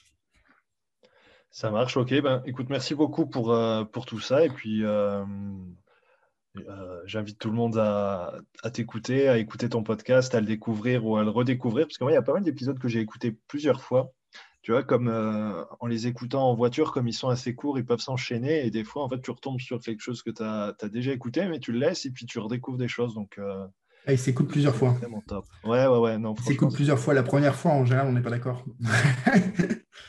[1.52, 2.22] Ça marche, ok.
[2.22, 4.46] Ben, écoute, merci beaucoup pour, euh, pour tout ça.
[4.46, 5.26] Et puis, euh,
[6.58, 8.40] euh, j'invite tout le monde à,
[8.72, 11.88] t'écouter, à écouter ton podcast, à le découvrir ou à le redécouvrir.
[11.88, 14.14] Parce que moi, il y a pas mal d'épisodes que j'ai écoutés plusieurs fois.
[14.62, 15.08] Tu vois, comme
[15.80, 18.66] en les écoutant en voiture, comme ils sont assez courts, ils peuvent s'enchaîner.
[18.66, 21.48] Et des fois, en fait, tu retombes sur quelque chose que tu as, déjà écouté,
[21.48, 23.16] mais tu le laisses et puis tu redécouvres des choses.
[23.16, 23.40] Donc,
[24.06, 24.92] ah, il s'écoute plusieurs fois.
[24.92, 25.46] Vraiment top.
[25.64, 26.18] Ouais, ouais, ouais.
[26.18, 27.14] Non, il s'écoute plusieurs fois.
[27.14, 28.66] La première fois, en général, on n'est pas d'accord.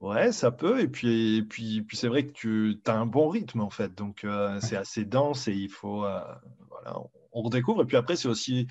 [0.00, 0.80] Ouais, ça peut.
[0.80, 3.94] Et puis, puis, puis c'est vrai que tu as un bon rythme, en fait.
[3.94, 6.04] Donc, euh, c'est assez dense et il faut.
[6.04, 6.20] Euh,
[6.68, 6.98] voilà,
[7.32, 7.82] on redécouvre.
[7.82, 8.66] Et puis après, c'est aussi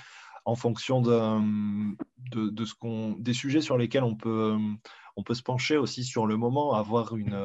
[0.46, 4.58] en fonction de, de, ce qu'on, des sujets sur lesquels on peut,
[5.16, 7.36] on peut se pencher aussi sur le moment, avoir une,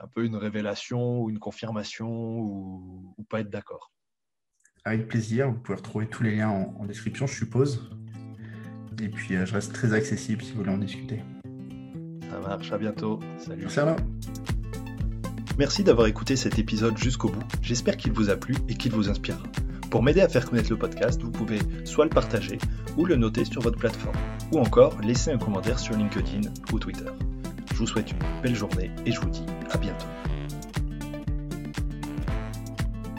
[0.00, 3.92] un peu une révélation ou une confirmation ou, pas être d'accord.
[4.84, 5.50] Avec plaisir.
[5.50, 7.90] Vous pouvez retrouver tous les liens en, en description, je suppose.
[9.00, 11.20] Et puis, euh, je reste très accessible si vous voulez en discuter.
[12.30, 13.18] Ça marche, à bientôt.
[13.38, 13.68] Salut.
[13.68, 13.96] Salut.
[15.58, 17.42] Merci d'avoir écouté cet épisode jusqu'au bout.
[17.60, 19.42] J'espère qu'il vous a plu et qu'il vous inspirera.
[19.90, 22.58] Pour m'aider à faire connaître le podcast, vous pouvez soit le partager
[22.96, 24.16] ou le noter sur votre plateforme,
[24.52, 27.10] ou encore laisser un commentaire sur LinkedIn ou Twitter.
[27.72, 30.06] Je vous souhaite une belle journée et je vous dis à bientôt.